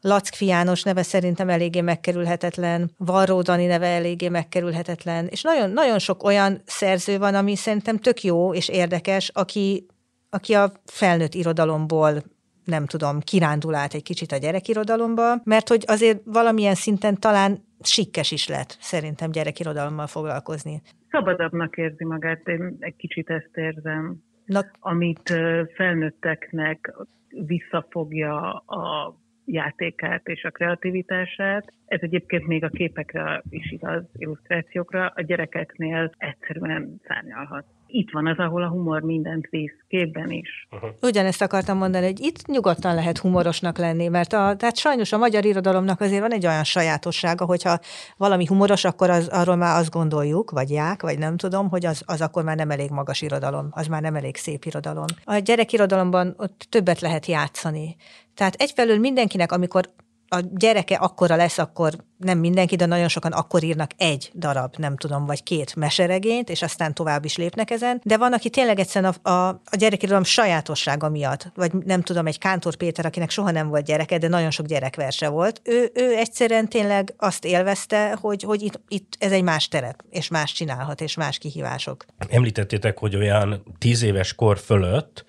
Lackfi 0.00 0.46
János 0.46 0.82
neve 0.82 1.02
szerintem 1.02 1.48
eléggé 1.48 1.80
megkerülhetetlen, 1.80 2.90
Varró 2.98 3.42
Dani 3.42 3.66
neve 3.66 3.86
eléggé 3.86 4.28
megkerülhetetlen, 4.28 5.26
és 5.26 5.42
nagyon, 5.42 5.70
nagyon 5.70 5.98
sok 5.98 6.22
olyan 6.22 6.60
szerző 6.64 7.18
van, 7.18 7.34
ami 7.34 7.56
szerintem 7.56 7.96
tök 7.98 8.22
jó 8.22 8.54
és 8.54 8.68
érdekes, 8.68 9.30
aki, 9.34 9.86
aki 10.30 10.54
a 10.54 10.72
felnőtt 10.84 11.34
irodalomból 11.34 12.22
nem 12.66 12.86
tudom, 12.86 13.20
kirándul 13.20 13.74
át 13.74 13.94
egy 13.94 14.02
kicsit 14.02 14.32
a 14.32 14.36
gyerekirodalomba, 14.36 15.34
mert 15.44 15.68
hogy 15.68 15.84
azért 15.86 16.20
valamilyen 16.24 16.74
szinten 16.74 17.20
talán 17.20 17.58
sikkes 17.80 18.30
is 18.30 18.48
lett 18.48 18.76
szerintem 18.80 19.30
gyerekirodalommal 19.30 20.06
foglalkozni. 20.06 20.82
Szabadabbnak 21.10 21.76
érzi 21.76 22.04
magát, 22.04 22.48
én 22.48 22.76
egy 22.80 22.96
kicsit 22.96 23.30
ezt 23.30 23.50
érzem. 23.54 24.16
Na. 24.44 24.60
Amit 24.80 25.32
felnőtteknek 25.74 26.94
visszafogja 27.28 28.50
a 28.52 29.14
játékát 29.46 30.26
és 30.28 30.44
a 30.44 30.50
kreativitását. 30.50 31.72
Ez 31.86 31.98
egyébként 32.02 32.46
még 32.46 32.64
a 32.64 32.68
képekre 32.68 33.42
is 33.50 33.72
igaz, 33.72 34.04
illusztrációkra. 34.16 35.12
A 35.14 35.22
gyerekeknél 35.22 36.12
egyszerűen 36.18 37.00
szárnyalhat 37.06 37.64
itt 37.86 38.10
van 38.10 38.26
az, 38.26 38.38
ahol 38.38 38.62
a 38.62 38.68
humor 38.68 39.02
mindent 39.02 39.46
visz, 39.50 39.76
képben 39.88 40.30
is. 40.30 40.66
Uh-huh. 40.70 40.90
Ugyanezt 41.02 41.42
akartam 41.42 41.78
mondani, 41.78 42.04
hogy 42.04 42.20
itt 42.20 42.46
nyugodtan 42.46 42.94
lehet 42.94 43.18
humorosnak 43.18 43.78
lenni, 43.78 44.08
mert 44.08 44.32
a, 44.32 44.54
tehát 44.56 44.76
sajnos 44.76 45.12
a 45.12 45.18
magyar 45.18 45.44
irodalomnak 45.44 46.00
azért 46.00 46.20
van 46.20 46.32
egy 46.32 46.46
olyan 46.46 46.64
sajátossága, 46.64 47.44
hogyha 47.44 47.78
valami 48.16 48.44
humoros, 48.46 48.84
akkor 48.84 49.10
az, 49.10 49.28
arról 49.28 49.56
már 49.56 49.78
azt 49.78 49.90
gondoljuk, 49.90 50.50
vagy 50.50 50.70
ják, 50.70 51.02
vagy 51.02 51.18
nem 51.18 51.36
tudom, 51.36 51.68
hogy 51.68 51.86
az, 51.86 52.02
az 52.06 52.20
akkor 52.20 52.44
már 52.44 52.56
nem 52.56 52.70
elég 52.70 52.90
magas 52.90 53.22
irodalom, 53.22 53.68
az 53.70 53.86
már 53.86 54.02
nem 54.02 54.14
elég 54.14 54.36
szép 54.36 54.64
irodalom. 54.64 55.06
A 55.24 55.38
gyerekirodalomban 55.38 56.34
ott 56.36 56.66
többet 56.70 57.00
lehet 57.00 57.26
játszani. 57.26 57.96
Tehát 58.36 58.54
egyfelől 58.54 58.98
mindenkinek, 58.98 59.52
amikor 59.52 59.94
a 60.28 60.40
gyereke 60.50 60.94
akkora 60.94 61.36
lesz, 61.36 61.58
akkor 61.58 61.92
nem 62.16 62.38
mindenki, 62.38 62.76
de 62.76 62.86
nagyon 62.86 63.08
sokan 63.08 63.32
akkor 63.32 63.62
írnak 63.62 63.90
egy 63.96 64.30
darab, 64.34 64.74
nem 64.76 64.96
tudom, 64.96 65.26
vagy 65.26 65.42
két 65.42 65.76
meseregényt, 65.76 66.50
és 66.50 66.62
aztán 66.62 66.94
tovább 66.94 67.24
is 67.24 67.36
lépnek 67.36 67.70
ezen. 67.70 68.00
De 68.04 68.16
van, 68.16 68.32
aki 68.32 68.50
tényleg 68.50 68.78
egyszerűen 68.78 69.14
a, 69.22 69.30
a, 69.30 69.48
a 69.48 69.76
gyerekirodalom 69.76 70.24
sajátossága 70.24 71.08
miatt, 71.08 71.52
vagy 71.54 71.72
nem 71.72 72.02
tudom, 72.02 72.26
egy 72.26 72.38
Kántor 72.38 72.74
Péter, 72.74 73.06
akinek 73.06 73.30
soha 73.30 73.50
nem 73.50 73.68
volt 73.68 73.84
gyereke, 73.84 74.18
de 74.18 74.28
nagyon 74.28 74.50
sok 74.50 74.66
gyerekverse 74.66 75.28
volt, 75.28 75.60
ő, 75.64 75.90
ő 75.94 76.16
egyszerűen 76.16 76.68
tényleg 76.68 77.14
azt 77.16 77.44
élvezte, 77.44 78.16
hogy, 78.20 78.42
hogy 78.42 78.62
itt, 78.62 78.80
itt 78.88 79.16
ez 79.18 79.32
egy 79.32 79.42
más 79.42 79.68
terep, 79.68 80.04
és 80.10 80.28
más 80.28 80.52
csinálhat, 80.52 81.00
és 81.00 81.14
más 81.14 81.38
kihívások. 81.38 82.04
Említettétek, 82.28 82.98
hogy 82.98 83.16
olyan 83.16 83.62
tíz 83.78 84.02
éves 84.02 84.34
kor 84.34 84.58
fölött 84.58 85.24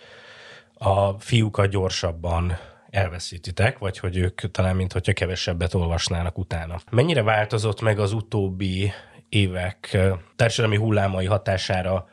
a 0.73 1.19
fiúkat 1.19 1.69
gyorsabban 1.69 2.57
elveszítitek, 2.89 3.77
vagy 3.77 3.99
hogy 3.99 4.17
ők 4.17 4.51
talán 4.51 4.75
mintha 4.75 5.13
kevesebbet 5.13 5.73
olvasnának 5.73 6.37
utána. 6.37 6.79
Mennyire 6.91 7.23
változott 7.23 7.81
meg 7.81 7.99
az 7.99 8.13
utóbbi 8.13 8.91
évek 9.29 9.97
társadalmi 10.35 10.77
hullámai 10.77 11.25
hatására 11.25 12.07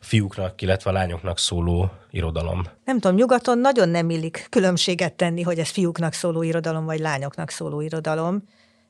fiúknak, 0.00 0.62
illetve 0.62 0.90
a 0.90 0.92
lányoknak 0.92 1.38
szóló 1.38 1.90
irodalom. 2.10 2.62
Nem 2.84 2.98
tudom, 2.98 3.16
nyugaton 3.16 3.58
nagyon 3.58 3.88
nem 3.88 4.10
illik 4.10 4.46
különbséget 4.50 5.12
tenni, 5.12 5.42
hogy 5.42 5.58
ez 5.58 5.68
fiúknak 5.68 6.12
szóló 6.12 6.42
irodalom, 6.42 6.84
vagy 6.84 6.98
lányoknak 6.98 7.50
szóló 7.50 7.80
irodalom. 7.80 8.42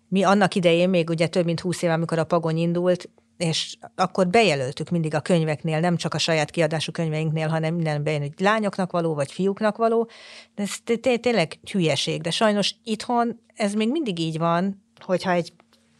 Mi 0.08 0.22
annak 0.22 0.54
idején, 0.54 0.88
még 0.88 1.10
ugye 1.10 1.26
több 1.26 1.44
mint 1.44 1.60
húsz 1.60 1.82
éve, 1.82 1.92
amikor 1.92 2.18
a 2.18 2.24
Pagony 2.24 2.58
indult, 2.58 3.08
és 3.36 3.76
akkor 3.94 4.28
bejelöltük 4.28 4.90
mindig 4.90 5.14
a 5.14 5.20
könyveknél, 5.20 5.80
nem 5.80 5.96
csak 5.96 6.14
a 6.14 6.18
saját 6.18 6.50
kiadású 6.50 6.92
könyveinknél, 6.92 7.48
hanem 7.48 7.74
minden 7.74 8.02
bejön, 8.02 8.20
hogy 8.20 8.32
lányoknak 8.38 8.92
való, 8.92 9.14
vagy 9.14 9.32
fiúknak 9.32 9.76
való. 9.76 10.10
De 10.54 10.62
ez 10.62 11.00
tényleg 11.20 11.58
hülyeség, 11.72 12.20
de 12.20 12.30
sajnos 12.30 12.74
itthon 12.84 13.40
ez 13.54 13.74
még 13.74 13.90
mindig 13.90 14.18
így 14.18 14.38
van, 14.38 14.82
hogyha 15.00 15.30
egy 15.30 15.52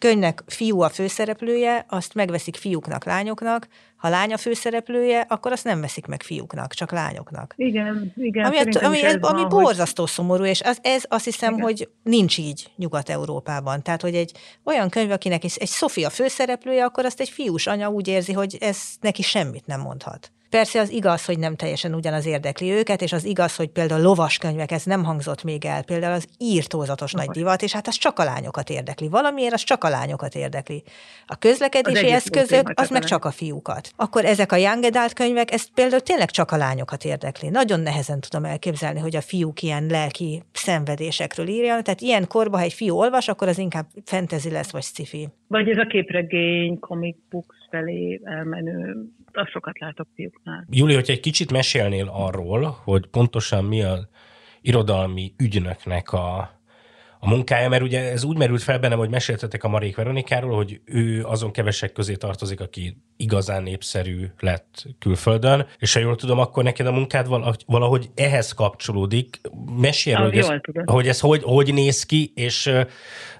könyvnek 0.03 0.43
fiú 0.47 0.81
a 0.81 0.89
főszereplője, 0.89 1.87
azt 1.89 2.15
megveszik 2.15 2.57
fiúknak, 2.57 3.05
lányoknak, 3.05 3.69
ha 3.97 4.09
lány 4.09 4.33
a 4.33 4.37
főszereplője, 4.37 5.21
akkor 5.21 5.53
azt 5.53 5.65
nem 5.65 5.81
veszik 5.81 6.07
meg 6.07 6.23
fiúknak, 6.23 6.75
csak 6.75 6.91
lányoknak. 6.91 7.55
Igen, 7.57 8.13
igen. 8.17 8.45
Ami, 8.45 8.57
ami, 8.59 9.03
ez 9.03 9.15
ami 9.21 9.41
van, 9.41 9.49
borzasztó 9.49 10.03
hogy... 10.03 10.13
szomorú, 10.13 10.45
és 10.45 10.61
az, 10.61 10.79
ez 10.83 11.05
azt 11.09 11.25
hiszem, 11.25 11.53
igen. 11.53 11.65
hogy 11.65 11.89
nincs 12.03 12.39
így 12.39 12.71
Nyugat-Európában. 12.77 13.83
Tehát, 13.83 14.03
hogy 14.03 14.15
egy 14.15 14.33
olyan 14.65 14.89
könyv, 14.89 15.11
akinek 15.11 15.45
egy, 15.45 15.57
egy 15.59 15.69
Sofia 15.69 16.11
főszereplője, 16.11 16.85
akkor 16.85 17.05
azt 17.05 17.21
egy 17.21 17.29
fiús 17.29 17.67
anya 17.67 17.89
úgy 17.89 18.09
érzi, 18.09 18.33
hogy 18.33 18.57
ez 18.61 18.79
neki 19.01 19.23
semmit 19.23 19.67
nem 19.67 19.81
mondhat. 19.81 20.33
Persze 20.59 20.81
az 20.81 20.91
igaz, 20.91 21.25
hogy 21.25 21.39
nem 21.39 21.57
teljesen 21.57 21.95
ugyanaz 21.95 22.27
érdekli 22.27 22.71
őket, 22.71 23.03
és 23.03 23.13
az 23.13 23.25
igaz, 23.25 23.57
hogy 23.57 23.69
például 23.69 24.01
lovaskönyvek, 24.01 24.71
ez 24.71 24.85
nem 24.85 25.05
hangzott 25.05 25.43
még 25.43 25.65
el, 25.65 25.83
például 25.83 26.13
az 26.13 26.27
írtózatos 26.39 27.13
nagy 27.13 27.29
divat, 27.29 27.63
és 27.63 27.73
hát 27.73 27.87
az 27.87 27.95
csak 27.95 28.19
a 28.19 28.25
lányokat 28.25 28.71
érdekli. 28.71 29.09
Valamiért 29.09 29.53
az 29.53 29.63
csak 29.63 29.85
a 29.85 29.89
lányokat 29.89 30.35
érdekli. 30.35 30.83
A 31.27 31.37
közlekedési 31.37 32.07
az 32.07 32.13
eszközök, 32.13 32.73
az 32.75 32.89
meg 32.89 33.05
csak 33.05 33.25
a 33.25 33.31
fiúkat. 33.31 33.91
Akkor 33.97 34.25
ezek 34.25 34.53
a 34.53 34.57
young 34.57 34.85
adult 34.85 35.13
könyvek, 35.13 35.53
ez 35.53 35.65
például 35.75 36.01
tényleg 36.01 36.31
csak 36.31 36.51
a 36.51 36.57
lányokat 36.57 37.05
érdekli. 37.05 37.49
Nagyon 37.49 37.81
nehezen 37.81 38.21
tudom 38.21 38.45
elképzelni, 38.45 39.01
hogy 39.01 39.17
a 39.17 39.21
fiúk 39.21 39.63
ilyen 39.63 39.87
lelki 39.87 40.43
szenvedésekről 40.53 41.49
írjanak. 41.49 41.85
Tehát 41.85 42.01
ilyen 42.01 42.27
korba, 42.27 42.57
ha 42.57 42.63
egy 42.63 42.73
fiú 42.73 42.97
olvas, 42.97 43.29
akkor 43.29 43.49
az 43.49 43.59
inkább 43.59 43.87
fantasy 44.05 44.51
lesz, 44.51 44.71
vagy 44.71 44.83
sci-fi. 44.83 45.29
Vagy 45.47 45.69
ez 45.69 45.79
a 45.79 45.87
képregény, 45.87 46.79
comic 46.79 47.17
books 47.31 47.62
felé 47.73 48.21
elmenő, 48.25 48.97
azt 49.33 49.51
sokat 49.51 49.79
látok 49.79 50.09
fiúknál. 50.15 50.67
Júli, 50.71 50.95
hogyha 50.95 51.13
egy 51.13 51.21
kicsit 51.21 51.51
mesélnél 51.51 52.09
arról, 52.13 52.77
hogy 52.85 53.07
pontosan 53.07 53.65
mi 53.65 53.83
az 53.83 54.09
irodalmi 54.61 55.35
ügynöknek 55.39 56.13
a, 56.13 56.51
a 57.25 57.29
munkája, 57.29 57.69
mert 57.69 57.83
ugye 57.83 58.11
ez 58.11 58.25
úgy 58.25 58.37
merült 58.37 58.63
fel 58.63 58.79
bennem, 58.79 58.99
hogy 58.99 59.11
meséltetek 59.11 59.65
a 59.65 59.69
Marék 59.69 59.97
Veronikáról, 59.97 60.57
hogy 60.57 60.81
ő 60.85 61.25
azon 61.25 61.51
kevesek 61.51 61.93
közé 61.93 62.15
tartozik, 62.15 62.61
aki 62.61 62.97
igazán 63.17 63.63
népszerű 63.63 64.27
lett 64.41 64.87
külföldön, 64.99 65.67
és 65.79 65.95
ha 65.95 66.01
jól 66.01 66.17
tudom, 66.17 66.39
akkor 66.39 66.65
neked 66.65 66.87
a 66.87 66.93
munkád 66.93 67.27
valahogy 67.67 68.11
ehhez 68.15 68.53
kapcsolódik. 68.53 69.41
Mesélj 69.81 70.17
hogy, 70.17 70.39
ez, 70.39 70.49
hogy 70.85 71.09
ez 71.09 71.21
hogy, 71.21 71.43
hogy 71.43 71.75
néz 71.75 72.03
ki, 72.03 72.33
és 72.35 72.73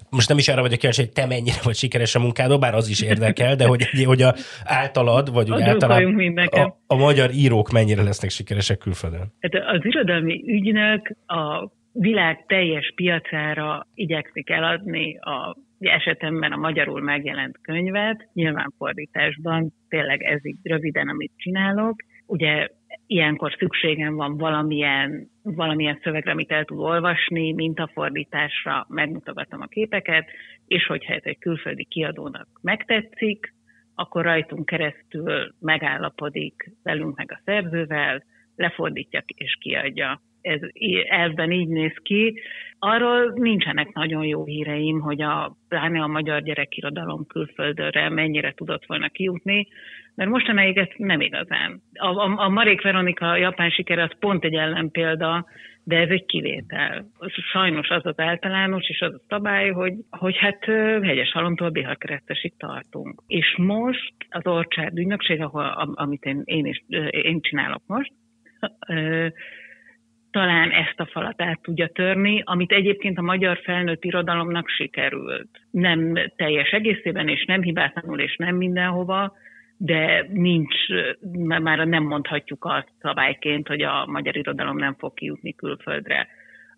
most 0.09 0.29
nem 0.29 0.37
is 0.37 0.47
arra 0.47 0.61
vagyok 0.61 0.77
kíváncsi, 0.77 1.01
hogy 1.01 1.11
te 1.11 1.25
mennyire 1.25 1.59
vagy 1.63 1.75
sikeres 1.75 2.15
a 2.15 2.19
munkádban, 2.19 2.59
bár 2.59 2.75
az 2.75 2.89
is 2.89 3.01
érdekel, 3.01 3.55
de 3.55 3.65
hogy, 3.65 3.83
hogy 4.05 4.21
a, 4.21 4.33
általad, 4.63 5.33
vagy 5.33 5.51
úgy 5.51 5.61
általában 5.61 6.37
a, 6.51 6.77
a 6.87 6.95
magyar 6.95 7.31
írók 7.31 7.71
mennyire 7.71 8.03
lesznek 8.03 8.29
sikeresek 8.29 8.77
külföldön? 8.77 9.33
Hát 9.39 9.53
az 9.53 9.85
irodalmi 9.85 10.43
ügynek 10.47 11.15
a 11.25 11.71
világ 11.93 12.45
teljes 12.45 12.91
piacára 12.95 13.87
igyekszik 13.93 14.49
eladni 14.49 15.17
a 15.17 15.55
esetemben 15.79 16.51
a 16.51 16.57
magyarul 16.57 17.01
megjelent 17.01 17.57
könyvet, 17.61 18.29
nyilván 18.33 18.73
fordításban, 18.77 19.73
tényleg 19.89 20.21
ez 20.21 20.45
így 20.45 20.57
röviden, 20.63 21.07
amit 21.07 21.31
csinálok. 21.37 21.95
Ugye 22.25 22.67
ilyenkor 23.07 23.55
szükségem 23.57 24.15
van 24.15 24.37
valamilyen, 24.37 25.29
valamilyen 25.43 25.99
szövegre, 26.03 26.31
amit 26.31 26.51
el 26.51 26.65
tud 26.65 26.79
olvasni, 26.79 27.53
mintafordításra, 27.53 28.85
megmutogatom 28.89 29.61
a 29.61 29.65
képeket, 29.65 30.29
és 30.67 30.85
hogyha 30.85 31.13
ez 31.13 31.21
egy 31.23 31.39
külföldi 31.39 31.85
kiadónak 31.85 32.47
megtetszik, 32.61 33.53
akkor 33.95 34.23
rajtunk 34.23 34.65
keresztül 34.65 35.53
megállapodik 35.59 36.71
velünk 36.83 37.17
meg 37.17 37.31
a 37.31 37.41
szerzővel, 37.45 38.23
lefordítja 38.55 39.23
és 39.25 39.57
kiadja. 39.59 40.21
Ez 40.43 40.59
elvben 41.07 41.51
így 41.51 41.67
néz 41.67 41.95
ki. 42.01 42.39
Arról 42.79 43.31
nincsenek 43.35 43.93
nagyon 43.93 44.25
jó 44.25 44.45
híreim, 44.45 44.99
hogy 44.99 45.21
a, 45.21 45.57
pláne 45.69 46.01
a 46.01 46.07
magyar 46.07 46.41
gyerekirodalom 46.41 47.25
külföldre 47.27 48.09
mennyire 48.09 48.51
tudott 48.51 48.85
volna 48.85 49.07
kijutni, 49.09 49.67
mert 50.15 50.29
mostanáig 50.29 50.77
ez 50.77 50.87
nem 50.97 51.21
igazán. 51.21 51.81
A, 51.93 52.07
a, 52.07 52.37
a 52.37 52.49
Marék 52.49 52.81
Veronika 52.81 53.35
japán 53.35 53.69
sikere 53.69 54.03
az 54.03 54.11
pont 54.19 54.43
egy 54.43 54.55
ellenpélda, 54.55 55.45
de 55.83 55.97
ez 55.97 56.09
egy 56.09 56.25
kivétel. 56.25 57.05
Sajnos 57.51 57.89
az 57.89 58.05
az 58.05 58.19
általános, 58.19 58.89
és 58.89 59.01
az 59.01 59.13
a 59.13 59.21
szabály, 59.27 59.69
hogy, 59.69 59.93
hogy 60.09 60.37
hát 60.37 60.65
hegyes 61.01 61.31
halomtól 61.31 61.69
Bihar 61.69 61.97
tartunk. 62.57 63.21
És 63.27 63.55
most 63.57 64.13
az 64.29 64.47
Orcsád 64.47 64.97
ügynökség, 64.97 65.41
ahol, 65.41 65.93
amit 65.93 66.23
én, 66.23 66.41
én, 66.43 66.65
is, 66.65 66.83
én 67.09 67.41
csinálok 67.41 67.81
most, 67.87 68.11
talán 70.33 70.69
ezt 70.71 70.99
a 70.99 71.09
falat 71.11 71.41
át 71.41 71.59
tudja 71.61 71.87
törni, 71.87 72.41
amit 72.45 72.71
egyébként 72.71 73.17
a 73.17 73.21
magyar 73.21 73.59
felnőtt 73.63 74.03
irodalomnak 74.03 74.67
sikerült. 74.67 75.49
Nem 75.71 76.13
teljes 76.35 76.69
egészében, 76.69 77.27
és 77.27 77.45
nem 77.45 77.61
hibátlanul, 77.61 78.19
és 78.19 78.35
nem 78.35 78.55
mindenhova, 78.55 79.33
de 79.77 80.25
nincs, 80.31 80.75
már 81.37 81.87
nem 81.87 82.03
mondhatjuk 82.03 82.65
azt 82.65 82.91
szabályként, 83.01 83.67
hogy 83.67 83.81
a 83.81 84.05
magyar 84.05 84.37
irodalom 84.37 84.77
nem 84.77 84.95
fog 84.97 85.13
kijutni 85.13 85.55
külföldre. 85.55 86.27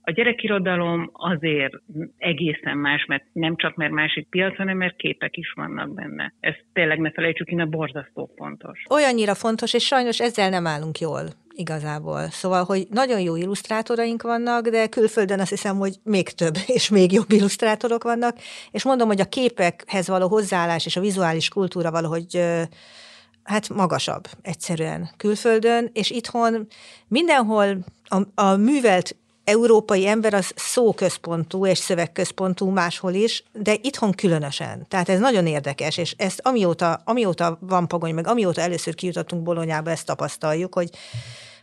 A 0.02 0.12
gyerekirodalom 0.12 1.10
azért 1.14 1.74
egészen 2.18 2.78
más, 2.78 3.06
mert 3.06 3.24
nem 3.34 3.56
csak 3.56 3.76
mert 3.76 3.92
másik 3.92 4.28
piac, 4.30 4.56
hanem 4.56 4.78
mert 4.78 4.96
képek 4.96 5.38
is 5.38 5.54
vannak 5.56 5.94
benne. 5.94 6.34
Ezt 6.40 6.64
tényleg 6.74 7.00
ne 7.00 7.12
felejtsük, 7.12 7.60
a 7.60 7.66
borzasztó 7.66 8.30
fontos. 8.36 8.84
Olyannyira 8.90 9.36
fontos, 9.36 9.74
és 9.74 9.84
sajnos 9.84 10.20
ezzel 10.20 10.50
nem 10.50 10.68
állunk 10.68 11.00
jól 11.00 11.45
igazából. 11.56 12.30
Szóval, 12.32 12.64
hogy 12.64 12.88
nagyon 12.90 13.20
jó 13.20 13.36
illusztrátoraink 13.36 14.22
vannak, 14.22 14.68
de 14.68 14.88
külföldön 14.88 15.40
azt 15.40 15.50
hiszem, 15.50 15.78
hogy 15.78 16.00
még 16.04 16.30
több 16.30 16.58
és 16.76 16.90
még 16.90 17.12
jobb 17.12 17.32
illusztrátorok 17.32 18.04
vannak, 18.04 18.38
és 18.72 18.84
mondom, 18.84 19.08
hogy 19.08 19.22
a 19.22 19.26
képekhez 19.26 20.08
való 20.08 20.28
hozzáállás 20.28 20.86
és 20.86 20.96
a 20.96 21.02
vizuális 21.02 21.50
kultúra 21.50 21.92
valahogy 21.92 22.42
hát 23.44 23.70
magasabb 23.70 24.28
egyszerűen 24.42 25.10
külföldön, 25.18 25.90
és 25.94 26.10
itthon 26.10 26.68
mindenhol 27.08 27.78
a, 28.04 28.42
a 28.42 28.56
művelt 28.56 29.16
európai 29.46 30.08
ember 30.08 30.34
az 30.34 30.52
szóközpontú 30.56 31.66
és 31.66 31.78
szövegközpontú 31.78 32.70
máshol 32.70 33.14
is, 33.14 33.44
de 33.54 33.76
itthon 33.82 34.12
különösen. 34.12 34.86
Tehát 34.88 35.10
ez 35.10 35.20
nagyon 35.20 35.48
érdekes, 35.48 35.98
és 35.98 36.14
ezt 36.18 36.40
amióta, 36.44 37.02
amióta 37.06 37.58
van 37.62 37.88
pagony, 37.88 38.14
meg 38.14 38.28
amióta 38.28 38.62
először 38.62 38.96
kijutottunk 38.96 39.44
Bolonyába, 39.44 39.90
ezt 39.90 40.06
tapasztaljuk, 40.06 40.74
hogy, 40.74 40.90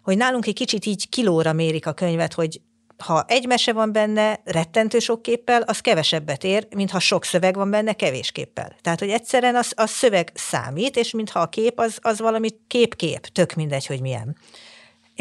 hogy 0.02 0.16
nálunk 0.16 0.46
egy 0.46 0.54
kicsit 0.54 0.86
így 0.86 1.08
kilóra 1.08 1.52
mérik 1.52 1.86
a 1.86 1.92
könyvet, 1.92 2.32
hogy 2.32 2.60
ha 3.02 3.24
egy 3.28 3.46
mese 3.46 3.72
van 3.72 3.92
benne 3.92 4.40
rettentő 4.44 4.98
sok 4.98 5.22
képpel, 5.22 5.62
az 5.62 5.80
kevesebbet 5.80 6.44
ér, 6.44 6.66
mint 6.74 6.90
ha 6.90 6.98
sok 6.98 7.24
szöveg 7.24 7.54
van 7.54 7.70
benne 7.70 7.92
kevés 7.92 8.32
képpel. 8.32 8.76
Tehát, 8.80 8.98
hogy 8.98 9.08
egyszerűen 9.08 9.56
az, 9.56 9.72
az 9.76 9.90
szöveg 9.90 10.30
számít, 10.34 10.96
és 10.96 11.10
mintha 11.10 11.40
a 11.40 11.48
kép 11.48 11.78
az, 11.78 11.98
az 12.00 12.20
valami 12.20 12.48
kép-kép, 12.66 13.26
tök 13.26 13.54
mindegy, 13.54 13.86
hogy 13.86 14.00
milyen. 14.00 14.36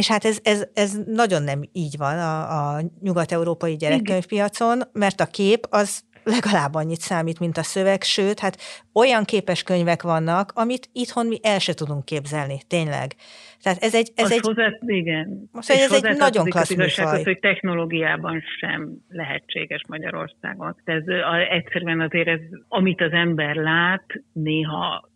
És 0.02 0.08
hát 0.08 0.26
ez, 0.26 0.40
ez, 0.44 0.68
ez 0.74 1.00
nagyon 1.06 1.44
nem 1.44 1.62
így 1.72 1.96
van 1.98 2.18
a, 2.20 2.76
a 2.76 2.82
nyugat-európai 3.02 3.76
gyerekkönyvpiacon, 3.76 4.82
mert 4.94 5.20
a 5.20 5.26
kép 5.26 5.66
az 5.70 6.04
legalább 6.24 6.74
annyit 6.76 7.00
számít, 7.00 7.40
mint 7.40 7.58
a 7.58 7.64
szöveg, 7.64 8.02
sőt, 8.02 8.40
hát 8.40 8.58
olyan 8.94 9.24
képes 9.24 9.64
könyvek 9.64 10.02
vannak, 10.02 10.52
amit 10.56 10.90
itthon 10.94 11.28
mi 11.28 11.38
el 11.42 11.60
se 11.60 11.74
tudunk 11.74 12.06
képzelni, 12.06 12.58
tényleg. 12.68 13.16
Tehát 13.62 13.84
ez 13.84 13.96
egy... 13.96 14.12
Ez 14.16 14.26
az 14.26 14.32
egy 14.32 14.40
hozzá, 14.40 14.68
igen. 14.86 15.50
Szóval 15.54 15.84
ez 15.84 16.04
egy 16.04 16.18
nagyon 16.18 16.46
klassz 16.46 16.98
az 16.98 17.24
hogy 17.24 17.40
technológiában 17.40 18.42
sem 18.60 18.90
lehetséges 19.10 19.84
Magyarországon. 19.88 20.76
Ez 20.84 21.04
egyszerűen 21.50 22.02
azért 22.02 22.28
ez, 22.28 22.40
amit 22.68 23.02
az 23.02 23.12
ember 23.12 23.56
lát, 23.56 24.06
néha 24.34 25.10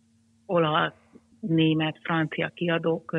olasz, 0.46 0.92
német, 1.40 1.98
francia 2.02 2.50
kiadók 2.54 3.16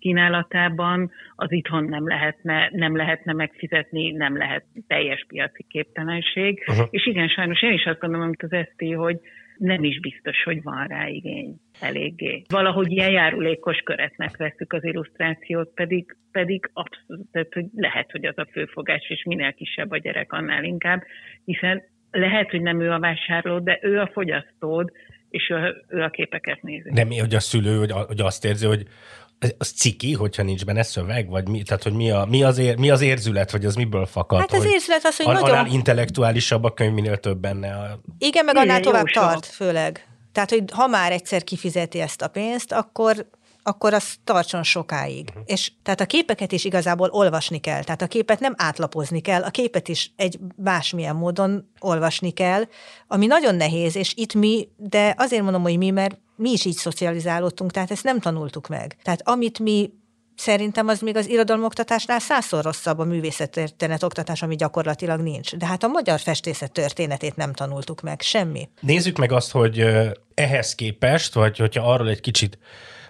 kínálatában, 0.00 1.10
az 1.36 1.52
itthon 1.52 1.84
nem 1.84 2.08
lehetne, 2.08 2.70
nem 2.72 2.96
lehetne 2.96 3.32
megfizetni, 3.32 4.10
nem 4.10 4.36
lehet 4.36 4.64
teljes 4.86 5.24
piaci 5.28 5.66
képtelenség. 5.68 6.64
Uh-huh. 6.68 6.86
És 6.90 7.06
igen, 7.06 7.28
sajnos 7.28 7.62
én 7.62 7.72
is 7.72 7.84
azt 7.84 8.00
gondolom, 8.00 8.26
amit 8.26 8.42
az 8.42 8.50
SZT, 8.50 8.94
hogy 8.94 9.20
nem 9.60 9.84
is 9.84 10.00
biztos, 10.00 10.42
hogy 10.42 10.62
van 10.62 10.86
rá 10.86 11.08
igény 11.08 11.60
eléggé. 11.80 12.42
Valahogy 12.48 12.90
ilyen 12.90 13.10
járulékos 13.10 13.78
köretnek 13.78 14.36
veszük 14.36 14.72
az 14.72 14.84
illusztrációt, 14.84 15.70
pedig, 15.74 16.16
pedig 16.32 16.70
abszolút, 16.72 17.26
tehát, 17.32 17.52
hogy 17.52 17.64
lehet, 17.76 18.10
hogy 18.10 18.24
az 18.24 18.38
a 18.38 18.48
főfogás, 18.52 19.08
és 19.08 19.24
minél 19.24 19.52
kisebb 19.52 19.90
a 19.90 19.98
gyerek, 19.98 20.32
annál 20.32 20.64
inkább, 20.64 21.02
hiszen 21.44 21.82
lehet, 22.10 22.50
hogy 22.50 22.62
nem 22.62 22.80
ő 22.80 22.90
a 22.90 22.98
vásárló, 22.98 23.58
de 23.58 23.78
ő 23.82 23.98
a 23.98 24.10
fogyasztód, 24.12 24.92
és 25.30 25.50
ő, 25.50 25.84
ő 25.88 26.02
a 26.02 26.10
képeket 26.10 26.62
nézi. 26.62 26.90
De 26.90 27.04
mi, 27.04 27.18
hogy 27.18 27.34
a 27.34 27.40
szülő, 27.40 27.76
hogy, 27.76 27.90
hogy 27.90 28.20
azt 28.20 28.44
érzi, 28.44 28.66
hogy 28.66 28.82
az 29.58 29.68
ciki, 29.68 30.12
hogyha 30.12 30.42
nincs 30.42 30.64
benne 30.64 30.82
szöveg, 30.82 31.28
vagy 31.28 31.48
mi, 31.48 31.62
tehát, 31.62 31.82
hogy 31.82 31.92
mi, 31.92 32.10
a, 32.10 32.24
mi, 32.28 32.42
az 32.42 32.58
ér, 32.58 32.76
mi 32.76 32.90
az 32.90 33.00
érzület, 33.00 33.50
vagy 33.50 33.64
az 33.64 33.74
miből 33.74 34.06
fakad? 34.06 34.38
Hát 34.38 34.52
az 34.52 34.64
érzület 34.64 35.04
az, 35.04 35.16
hogy 35.16 35.26
an, 35.26 35.32
nagyon... 35.32 35.48
Annál 35.48 35.66
intellektuálisabb 35.66 36.64
a 36.64 36.74
könyv, 36.74 36.92
minél 36.92 37.18
több 37.18 37.38
benne. 37.38 37.74
A... 37.74 38.00
Igen, 38.18 38.44
meg 38.44 38.56
annál 38.56 38.80
tovább 38.80 39.06
tart, 39.06 39.46
főleg. 39.46 40.06
Tehát, 40.32 40.50
hogy 40.50 40.62
ha 40.72 40.86
már 40.86 41.12
egyszer 41.12 41.44
kifizeti 41.44 42.00
ezt 42.00 42.22
a 42.22 42.28
pénzt, 42.28 42.72
akkor 42.72 43.26
akkor 43.62 43.94
az 43.94 44.14
tartson 44.24 44.62
sokáig. 44.62 45.28
Uh-huh. 45.28 45.42
És 45.46 45.72
tehát 45.82 46.00
a 46.00 46.06
képeket 46.06 46.52
is 46.52 46.64
igazából 46.64 47.08
olvasni 47.10 47.58
kell. 47.58 47.82
Tehát 47.82 48.02
a 48.02 48.06
képet 48.06 48.40
nem 48.40 48.54
átlapozni 48.56 49.20
kell, 49.20 49.42
a 49.42 49.50
képet 49.50 49.88
is 49.88 50.12
egy 50.16 50.38
másmilyen 50.56 51.16
módon 51.16 51.70
olvasni 51.78 52.30
kell, 52.30 52.62
ami 53.06 53.26
nagyon 53.26 53.54
nehéz, 53.54 53.96
és 53.96 54.12
itt 54.16 54.34
mi, 54.34 54.68
de 54.76 55.14
azért 55.18 55.42
mondom, 55.42 55.62
hogy 55.62 55.78
mi, 55.78 55.90
mert 55.90 56.18
mi 56.36 56.50
is 56.50 56.64
így 56.64 56.76
szocializálódtunk, 56.76 57.70
tehát 57.70 57.90
ezt 57.90 58.04
nem 58.04 58.20
tanultuk 58.20 58.68
meg. 58.68 58.96
Tehát 59.02 59.28
amit 59.28 59.58
mi 59.58 59.90
Szerintem 60.40 60.88
az 60.88 61.00
még 61.00 61.16
az 61.16 61.28
irodalomoktatásnál 61.28 62.18
százszor 62.18 62.64
rosszabb 62.64 62.98
a 62.98 63.04
művészettörténet 63.04 64.02
oktatás, 64.02 64.42
ami 64.42 64.56
gyakorlatilag 64.56 65.20
nincs. 65.20 65.56
De 65.56 65.66
hát 65.66 65.82
a 65.82 65.88
magyar 65.88 66.20
festészet 66.20 66.72
történetét 66.72 67.36
nem 67.36 67.52
tanultuk 67.52 68.00
meg, 68.00 68.20
semmi. 68.20 68.68
Nézzük 68.80 69.18
meg 69.18 69.32
azt, 69.32 69.50
hogy 69.50 69.84
ehhez 70.34 70.74
képest, 70.74 71.34
vagy 71.34 71.58
hogyha 71.58 71.92
arról 71.92 72.08
egy 72.08 72.20
kicsit 72.20 72.58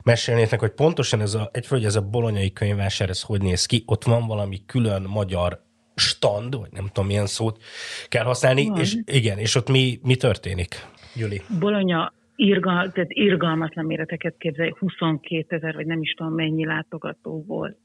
mesélnétek, 0.04 0.60
hogy 0.60 0.70
pontosan 0.70 1.20
ez 1.20 1.34
a, 1.34 1.48
egyfőleg 1.52 1.84
ez 1.84 1.96
a 1.96 2.08
bolonyai 2.08 2.52
könyvvásár, 2.52 3.08
ez 3.08 3.22
hogy 3.22 3.42
néz 3.42 3.66
ki, 3.66 3.82
ott 3.86 4.04
van 4.04 4.26
valami 4.26 4.58
külön 4.66 5.02
magyar 5.02 5.62
stand, 5.94 6.58
vagy 6.58 6.72
nem 6.72 6.86
tudom, 6.86 7.06
milyen 7.06 7.26
szót 7.26 7.62
kell 8.08 8.24
használni, 8.24 8.68
van. 8.68 8.78
és 8.78 8.96
igen, 9.04 9.38
és 9.38 9.54
ott 9.54 9.68
mi, 9.68 9.98
mi 10.02 10.16
történik, 10.16 10.74
Juli? 11.14 11.40
Bolonya 11.60 12.12
irgal, 12.36 12.90
tehát 12.92 13.12
irgalmatlan 13.12 13.84
méreteket 13.84 14.34
képzelj, 14.38 14.72
22 14.78 15.56
ezer, 15.56 15.74
vagy 15.74 15.86
nem 15.86 16.00
is 16.00 16.12
tudom 16.12 16.34
mennyi 16.34 16.64
látogató 16.64 17.44
volt, 17.46 17.76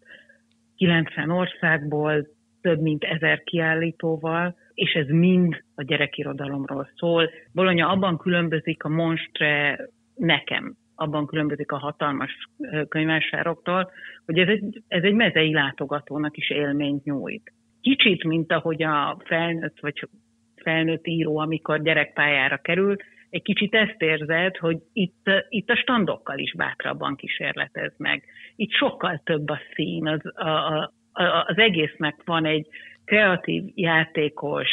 90 0.78 1.30
országból, 1.30 2.28
több 2.62 2.82
mint 2.82 3.04
ezer 3.04 3.43
kiállítóval, 3.43 4.56
és 4.73 4.91
ez 4.93 5.08
mind 5.08 5.63
a 5.75 5.84
gyerekirodalomról 5.84 6.89
szól. 6.95 7.30
Bolonya 7.51 7.89
abban 7.89 8.17
különbözik 8.17 8.84
a 8.84 8.89
Monstre 8.89 9.80
nekem, 10.15 10.78
abban 10.95 11.25
különbözik 11.25 11.71
a 11.71 11.77
hatalmas 11.77 12.49
könyvásároktól, 12.89 13.91
hogy 14.25 14.39
ez 14.39 14.47
egy, 14.47 14.84
ez 14.88 15.03
egy 15.03 15.13
mezei 15.13 15.53
látogatónak 15.53 16.38
is 16.38 16.49
élményt 16.49 17.03
nyújt. 17.03 17.53
Kicsit, 17.81 18.23
mint 18.23 18.51
ahogy 18.51 18.84
a 18.84 19.17
felnőtt 19.25 19.79
vagy 19.79 20.08
felnőtt 20.55 21.08
író, 21.08 21.38
amikor 21.38 21.81
gyerekpályára 21.81 22.58
kerül, 22.58 22.95
egy 23.29 23.41
kicsit 23.41 23.73
ezt 23.73 24.01
érzed, 24.01 24.58
hogy 24.58 24.77
itt, 24.93 25.29
itt 25.49 25.69
a 25.69 25.75
standokkal 25.75 26.38
is 26.38 26.53
bátrabban 26.53 27.15
kísérletez 27.15 27.93
meg. 27.97 28.23
Itt 28.55 28.71
sokkal 28.71 29.21
több 29.23 29.49
a 29.49 29.60
szín, 29.73 30.08
az, 30.08 30.21
a, 30.36 30.47
a, 31.12 31.45
az 31.47 31.58
egésznek 31.58 32.15
van 32.25 32.45
egy 32.45 32.67
kreatív, 33.05 33.63
játékos, 33.75 34.67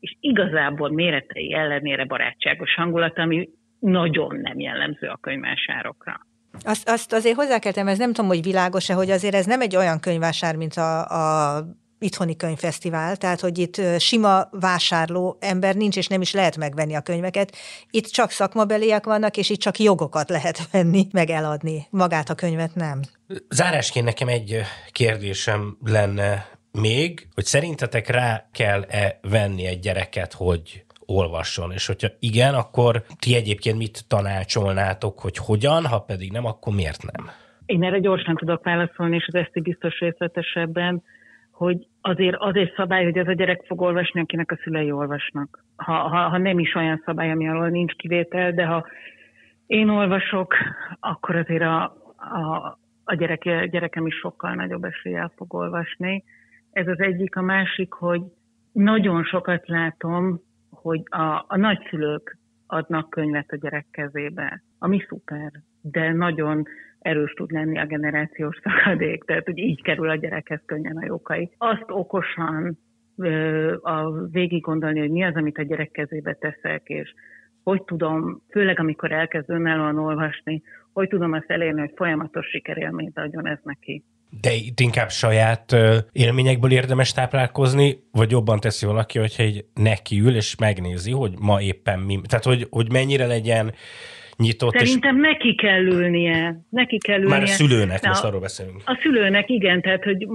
és 0.00 0.16
igazából 0.20 0.90
méretei 0.90 1.52
ellenére 1.54 2.04
barátságos 2.04 2.74
hangulat, 2.74 3.18
ami 3.18 3.48
nagyon 3.90 4.36
nem 4.42 4.60
jellemző 4.60 5.06
a 5.06 5.18
könyvásárokra. 5.20 6.26
Azt, 6.64 6.88
azt 6.88 7.12
azért 7.12 7.36
hozzá 7.36 7.58
kell 7.58 7.72
tenni, 7.72 7.90
ez 7.90 7.98
nem 7.98 8.12
tudom, 8.12 8.30
hogy 8.30 8.42
világos-e, 8.42 8.94
hogy 8.94 9.10
azért 9.10 9.34
ez 9.34 9.46
nem 9.46 9.60
egy 9.60 9.76
olyan 9.76 10.00
könyvásár, 10.00 10.56
mint 10.56 10.74
a, 10.74 11.08
a 11.08 11.64
itthoni 11.98 12.36
könyvfesztivál, 12.36 13.16
tehát 13.16 13.40
hogy 13.40 13.58
itt 13.58 13.80
sima 13.98 14.48
vásárló 14.50 15.36
ember 15.40 15.74
nincs, 15.74 15.96
és 15.96 16.06
nem 16.06 16.20
is 16.20 16.32
lehet 16.32 16.56
megvenni 16.56 16.94
a 16.94 17.00
könyveket. 17.00 17.56
Itt 17.90 18.06
csak 18.06 18.30
szakmabeliek 18.30 19.04
vannak, 19.04 19.36
és 19.36 19.50
itt 19.50 19.60
csak 19.60 19.78
jogokat 19.78 20.28
lehet 20.28 20.68
venni, 20.72 21.06
meg 21.12 21.30
eladni. 21.30 21.86
Magát 21.90 22.30
a 22.30 22.34
könyvet 22.34 22.74
nem. 22.74 23.00
Zárásként 23.48 24.04
nekem 24.04 24.28
egy 24.28 24.60
kérdésem 24.92 25.76
lenne 25.84 26.48
még, 26.72 27.28
hogy 27.34 27.44
szerintetek 27.44 28.08
rá 28.08 28.48
kell-e 28.52 29.18
venni 29.22 29.66
egy 29.66 29.80
gyereket, 29.80 30.32
hogy 30.32 30.85
olvasson, 31.06 31.72
és 31.72 31.86
hogyha 31.86 32.08
igen, 32.20 32.54
akkor 32.54 33.02
ti 33.18 33.34
egyébként 33.34 33.78
mit 33.78 34.08
tanácsolnátok, 34.08 35.18
hogy 35.20 35.36
hogyan, 35.36 35.86
ha 35.86 35.98
pedig 35.98 36.32
nem, 36.32 36.44
akkor 36.44 36.74
miért 36.74 37.02
nem? 37.12 37.30
Én 37.66 37.84
erre 37.84 37.98
gyorsan 37.98 38.34
tudok 38.34 38.64
válaszolni, 38.64 39.16
és 39.16 39.26
az 39.26 39.34
ezt 39.34 39.62
biztos 39.62 39.98
részletesebben, 39.98 41.02
hogy 41.50 41.86
azért 42.00 42.36
az 42.38 42.54
egy 42.54 42.72
szabály, 42.76 43.04
hogy 43.04 43.18
ez 43.18 43.28
a 43.28 43.32
gyerek 43.32 43.62
fog 43.66 43.80
olvasni, 43.80 44.20
akinek 44.20 44.50
a 44.50 44.58
szülei 44.62 44.90
olvasnak. 44.90 45.64
Ha, 45.76 45.92
ha, 45.92 46.28
ha 46.28 46.38
nem 46.38 46.58
is 46.58 46.74
olyan 46.74 47.02
szabály, 47.04 47.30
ami 47.30 47.48
alól 47.48 47.68
nincs 47.68 47.92
kivétel, 47.92 48.52
de 48.52 48.64
ha 48.64 48.86
én 49.66 49.88
olvasok, 49.88 50.54
akkor 51.00 51.36
azért 51.36 51.62
a, 51.62 51.82
a, 52.16 52.78
a 53.04 53.14
gyerek, 53.14 53.68
gyerekem 53.70 54.06
is 54.06 54.14
sokkal 54.14 54.54
nagyobb 54.54 54.84
eséllyel 54.84 55.32
fog 55.36 55.54
olvasni. 55.54 56.24
Ez 56.72 56.88
az 56.88 57.00
egyik. 57.00 57.36
A 57.36 57.42
másik, 57.42 57.92
hogy 57.92 58.22
nagyon 58.72 59.24
sokat 59.24 59.68
látom, 59.68 60.40
hogy 60.86 61.02
a, 61.04 61.44
a 61.48 61.56
nagyszülők 61.56 62.38
adnak 62.66 63.10
könyvet 63.10 63.50
a 63.50 63.56
gyerek 63.56 63.86
kezébe, 63.90 64.62
ami 64.78 65.04
szuper, 65.08 65.52
de 65.80 66.12
nagyon 66.12 66.64
erős 66.98 67.32
tud 67.32 67.50
lenni 67.50 67.78
a 67.78 67.86
generációs 67.86 68.58
szakadék, 68.62 69.24
tehát 69.24 69.44
hogy 69.44 69.58
így 69.58 69.82
kerül 69.82 70.08
a 70.08 70.16
gyerekhez 70.16 70.60
könnyen 70.66 70.96
a 70.96 71.04
jókai. 71.04 71.50
Azt 71.58 71.84
okosan 71.86 72.78
a 73.80 74.10
végig 74.30 74.62
gondolni, 74.62 74.98
hogy 74.98 75.10
mi 75.10 75.24
az, 75.24 75.34
amit 75.34 75.58
a 75.58 75.62
gyerek 75.62 75.90
kezébe 75.90 76.32
teszek, 76.34 76.82
és 76.84 77.14
hogy 77.62 77.82
tudom, 77.82 78.42
főleg 78.50 78.78
amikor 78.78 79.12
elkezd 79.12 79.50
önállóan 79.50 79.98
olvasni, 79.98 80.62
hogy 80.92 81.08
tudom 81.08 81.32
azt 81.32 81.50
elérni, 81.50 81.80
hogy 81.80 81.92
folyamatos 81.96 82.46
sikerélményt 82.46 83.18
adjon 83.18 83.46
ez 83.46 83.58
neki. 83.62 84.04
De 84.40 84.52
itt 84.52 84.80
inkább 84.80 85.10
saját 85.10 85.76
élményekből 86.12 86.72
érdemes 86.72 87.12
táplálkozni, 87.12 87.96
vagy 88.12 88.30
jobban 88.30 88.60
teszi 88.60 88.86
valaki, 88.86 89.18
hogyha 89.18 89.42
egy 89.42 89.64
nekiül 89.74 90.34
és 90.34 90.56
megnézi, 90.56 91.10
hogy 91.10 91.32
ma 91.40 91.60
éppen 91.60 91.98
mi, 91.98 92.20
tehát 92.28 92.44
hogy, 92.44 92.66
hogy 92.70 92.92
mennyire 92.92 93.26
legyen 93.26 93.72
nyitott. 94.36 94.76
Szerintem 94.76 95.16
és... 95.16 95.22
neki 95.22 95.54
kell 95.54 95.84
ülnie. 95.84 96.60
Neki 96.70 96.98
kell 96.98 97.20
ülnie. 97.20 97.34
Már 97.34 97.42
a 97.42 97.46
szülőnek, 97.46 98.02
Na, 98.02 98.08
most 98.08 98.24
arról 98.24 98.40
beszélünk. 98.40 98.82
A 98.84 98.98
szülőnek, 99.02 99.48
igen, 99.48 99.80
tehát 99.80 100.04
hogy 100.04 100.26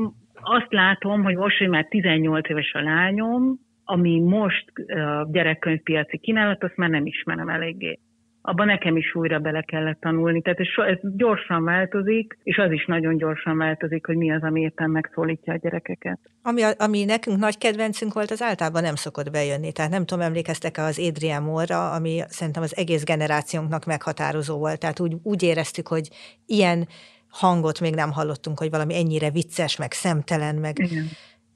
azt 0.41 0.67
látom, 0.69 1.23
hogy 1.23 1.35
most, 1.35 1.57
hogy 1.57 1.69
már 1.69 1.85
18 1.89 2.49
éves 2.49 2.71
a 2.73 2.81
lányom, 2.81 3.59
ami 3.83 4.19
most 4.19 4.65
a 4.87 5.27
gyerekkönyvpiaci 5.31 6.17
kínálat, 6.17 6.63
azt 6.63 6.75
már 6.75 6.89
nem 6.89 7.05
ismerem 7.05 7.49
eléggé 7.49 7.99
abban 8.41 8.65
nekem 8.65 8.97
is 8.97 9.15
újra 9.15 9.39
bele 9.39 9.61
kellett 9.61 9.99
tanulni. 9.99 10.41
Tehát 10.41 10.59
ez, 10.59 10.67
ez 10.87 10.97
gyorsan 11.01 11.63
változik, 11.63 12.37
és 12.43 12.57
az 12.57 12.71
is 12.71 12.85
nagyon 12.85 13.17
gyorsan 13.17 13.57
változik, 13.57 14.05
hogy 14.05 14.15
mi 14.15 14.31
az, 14.31 14.43
ami 14.43 14.61
éppen 14.61 14.89
megszólítja 14.89 15.53
a 15.53 15.57
gyerekeket. 15.57 16.19
Ami, 16.41 16.61
ami 16.77 17.03
nekünk 17.03 17.37
nagy 17.39 17.57
kedvencünk 17.57 18.13
volt, 18.13 18.31
az 18.31 18.41
általában 18.41 18.81
nem 18.81 18.95
szokott 18.95 19.31
bejönni. 19.31 19.71
Tehát 19.71 19.91
nem 19.91 20.05
tudom, 20.05 20.23
emlékeztek-e 20.23 20.83
az 20.83 20.99
Adrian 20.99 21.43
Moore-ra, 21.43 21.91
ami 21.91 22.21
szerintem 22.27 22.63
az 22.63 22.77
egész 22.77 23.03
generációnknak 23.03 23.85
meghatározó 23.85 24.57
volt. 24.57 24.79
Tehát 24.79 24.99
úgy, 24.99 25.15
úgy 25.23 25.43
éreztük, 25.43 25.87
hogy 25.87 26.09
ilyen 26.45 26.87
hangot 27.29 27.79
még 27.79 27.95
nem 27.95 28.11
hallottunk, 28.11 28.59
hogy 28.59 28.69
valami 28.69 28.95
ennyire 28.95 29.29
vicces, 29.29 29.77
meg 29.77 29.91
szemtelen, 29.91 30.55
meg... 30.55 30.79
Igen 30.79 31.05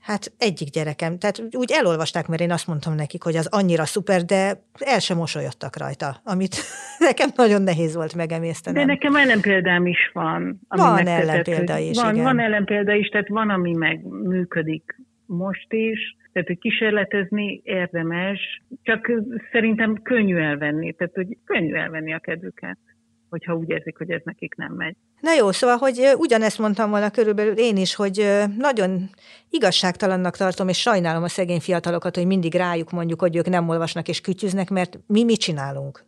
Hát 0.06 0.34
egyik 0.38 0.70
gyerekem, 0.70 1.18
tehát 1.18 1.44
úgy 1.52 1.72
elolvasták, 1.72 2.28
mert 2.28 2.42
én 2.42 2.52
azt 2.52 2.68
mondtam 2.68 2.96
nekik, 2.96 3.24
hogy 3.24 3.36
az 3.36 3.48
annyira 3.52 3.86
szuper, 3.86 4.22
de 4.26 4.64
el 4.80 5.00
sem 5.00 5.18
mosolyodtak 5.18 5.78
rajta, 5.78 6.16
amit 6.24 6.56
nekem 7.10 7.30
nagyon 7.36 7.62
nehéz 7.62 7.96
volt 7.96 8.16
megemésztenem. 8.16 8.86
De 8.86 8.94
nekem 8.94 9.16
ellenpéldám 9.16 9.86
is 9.86 10.10
van. 10.14 10.60
Ami 10.68 10.82
van 10.82 11.08
ellenpélda 11.08 11.78
is, 11.78 12.02
van, 12.02 12.14
igen. 12.14 12.24
Van 12.24 12.40
ellenpélda 12.40 12.94
is, 12.94 13.08
tehát 13.08 13.28
van, 13.28 13.50
ami 13.50 13.74
meg 13.74 14.04
működik 14.04 14.96
most 15.26 15.74
is, 15.74 16.16
tehát 16.34 16.48
hogy 16.48 16.60
kísérletezni 16.60 17.62
érdemes, 17.64 18.64
csak 18.82 19.12
szerintem 19.52 20.02
könnyű 20.04 20.38
elvenni, 20.38 20.94
tehát 20.94 21.14
hogy 21.14 21.38
könnyű 21.46 21.74
elvenni 21.74 22.14
a 22.14 22.20
kedvüket 22.20 22.78
hogyha 23.30 23.56
úgy 23.56 23.70
érzik, 23.70 23.98
hogy 23.98 24.10
ez 24.10 24.22
nekik 24.24 24.56
nem 24.56 24.74
megy. 24.74 24.96
Na 25.22 25.34
jó, 25.34 25.52
szóval, 25.52 25.78
hogy 25.78 26.14
ugyanezt 26.18 26.60
mondtam 26.60 26.90
volna 26.90 27.10
körülbelül 27.10 27.58
én 27.58 27.78
is, 27.78 27.96
hogy 27.96 28.28
nagyon 28.58 29.10
igazságtalannak 29.50 30.38
tartom, 30.38 30.68
és 30.68 30.80
sajnálom 30.80 31.24
a 31.24 31.28
szegény 31.28 31.60
fiatalokat, 31.60 32.16
hogy 32.16 32.26
mindig 32.26 32.54
rájuk 32.54 32.92
mondjuk, 32.92 33.20
hogy 33.20 33.36
ők 33.36 33.50
nem 33.50 33.70
olvasnak 33.70 34.08
és 34.08 34.22
kütyüznek, 34.22 34.70
mert 34.70 35.00
mi 35.08 35.24
mit 35.24 35.40
csinálunk? 35.40 36.06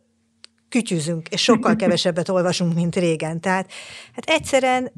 Kütyüzünk, 0.68 1.28
és 1.28 1.42
sokkal 1.42 1.76
kevesebbet 1.82 2.28
olvasunk, 2.28 2.74
mint 2.74 2.96
régen. 2.96 3.40
Tehát 3.40 3.70
hát 4.14 4.24
egyszerűen, 4.30 4.92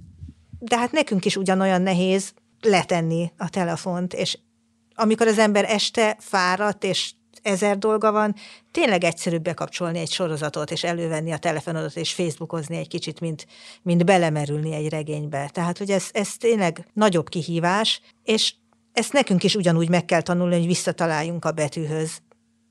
de 0.59 0.79
hát 0.79 0.93
nekünk 0.93 1.25
is 1.25 1.37
ugyanolyan 1.37 1.83
nehéz 1.83 2.35
letenni 2.61 3.33
a 3.37 3.49
telefont, 3.49 4.15
és 4.15 4.39
amikor 4.95 5.27
az 5.27 5.39
ember 5.39 5.65
este 5.65 6.17
fáradt, 6.19 6.85
és 6.85 7.13
ezer 7.43 7.79
dolga 7.79 8.13
van, 8.13 8.35
tényleg 8.71 9.05
egyszerűbb 9.05 9.43
bekapcsolni 9.43 9.99
egy 9.99 10.11
sorozatot, 10.11 10.71
és 10.71 10.85
elővenni 10.85 11.33
a 11.33 11.39
telefonodat, 11.39 11.97
és 11.97 12.13
Facebookozni 12.13 12.77
egy 12.77 12.89
kicsit, 12.89 13.21
mint, 13.21 13.47
mint 13.83 14.05
belemerülni 14.05 14.73
egy 14.73 14.89
regénybe. 14.89 15.51
Tehát, 15.53 15.79
hogy 15.79 15.91
ez, 15.91 16.09
ez 16.13 16.37
tényleg 16.37 16.87
nagyobb 16.93 17.29
kihívás, 17.29 18.01
és 18.25 18.55
ezt 18.93 19.13
nekünk 19.13 19.43
is 19.43 19.55
ugyanúgy 19.55 19.89
meg 19.89 20.05
kell 20.05 20.21
tanulni, 20.21 20.57
hogy 20.57 20.67
visszataláljunk 20.67 21.45
a 21.45 21.53
betűhöz. 21.53 22.21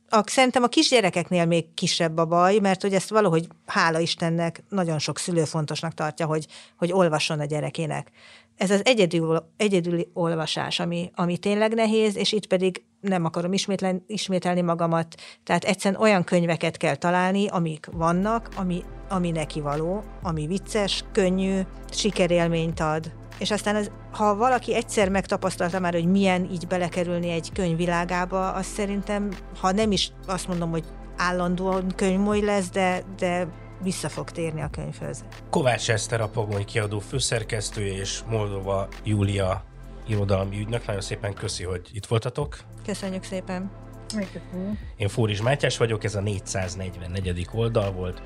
A, 0.10 0.24
szerintem 0.26 0.64
a 0.64 0.68
kisgyerekeknél 0.68 1.46
még 1.46 1.74
kisebb 1.74 2.18
a 2.18 2.26
baj, 2.26 2.60
mert 2.60 2.82
hogy 2.82 2.94
ezt 2.94 3.10
valahogy, 3.10 3.48
hála 3.66 4.00
Istennek, 4.00 4.64
nagyon 4.70 5.00
sok 5.00 5.18
szülő 5.18 5.44
fontosnak 5.44 5.94
tartja, 5.94 6.26
hogy, 6.26 6.48
hogy 6.78 6.92
olvasson 6.92 7.40
a 7.40 7.46
gyerekének. 7.46 8.12
Ez 8.58 8.72
az 8.72 8.82
egyedül, 8.86 9.50
egyedüli 9.58 10.10
olvasás, 10.14 10.80
ami, 10.80 11.12
ami 11.16 11.38
tényleg 11.38 11.74
nehéz, 11.74 12.16
és 12.16 12.32
itt 12.32 12.48
pedig 12.48 12.84
nem 13.02 13.26
akarom 13.26 13.54
ismétlen, 13.54 14.04
ismételni 14.08 14.62
magamat, 14.62 15.16
tehát 15.44 15.64
egyszerűen 15.64 16.02
olyan 16.02 16.24
könyveket 16.24 16.78
kell 16.78 16.96
találni, 16.96 17.48
amik 17.48 17.88
vannak, 17.92 18.50
ami, 18.56 18.84
ami 19.10 19.32
neki 19.32 19.62
való, 19.62 20.04
ami 20.22 20.48
vicces, 20.48 21.04
könnyű, 21.12 21.60
sikerélményt 21.92 22.80
ad, 22.80 23.12
és 23.40 23.52
aztán 23.52 23.76
az, 23.76 23.92
ha 24.12 24.36
valaki 24.36 24.76
egyszer 24.76 25.10
megtapasztalta 25.10 25.80
már, 25.80 25.94
hogy 25.94 26.06
milyen 26.06 26.50
így 26.52 26.68
belekerülni 26.68 27.30
egy 27.30 27.52
könyvvilágába, 27.54 28.52
az 28.52 28.66
szerintem, 28.66 29.32
ha 29.60 29.72
nem 29.72 29.92
is 29.92 30.12
azt 30.28 30.48
mondom, 30.48 30.70
hogy 30.70 30.84
állandóan 31.18 31.92
könyvmoly 31.96 32.40
lesz, 32.40 32.70
de, 32.70 33.04
de 33.18 33.48
vissza 33.84 34.10
fog 34.10 34.32
térni 34.32 34.62
a 34.62 34.70
könyvhöz. 34.70 35.24
Kovács 35.50 35.90
Eszter, 35.90 36.22
a 36.22 36.28
Pogony 36.28 36.66
kiadó 36.66 37.00
főszerkesztője 37.00 37.94
és 37.94 38.20
Moldova 38.30 38.88
Júlia 39.04 39.64
irodalmi 40.08 40.60
ügynök. 40.60 40.86
Nagyon 40.86 41.02
szépen 41.02 41.34
köszi, 41.34 41.64
hogy 41.64 41.90
itt 41.94 42.06
voltatok. 42.06 42.58
Köszönjük 42.86 43.24
szépen. 43.24 43.72
Köszönjük. 44.08 44.78
Én 44.98 45.08
Fóris 45.08 45.42
Mátyás 45.42 45.78
vagyok, 45.78 46.04
ez 46.04 46.16
a 46.16 46.22
444. 46.22 47.48
oldal 47.54 47.92
volt. 47.92 48.22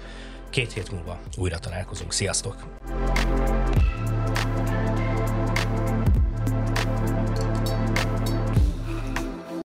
Két 0.50 0.74
hét 0.74 0.92
múlva 0.92 1.20
újra 1.38 1.60
találkozunk. 1.60 2.12
Sziasztok! 2.12 2.56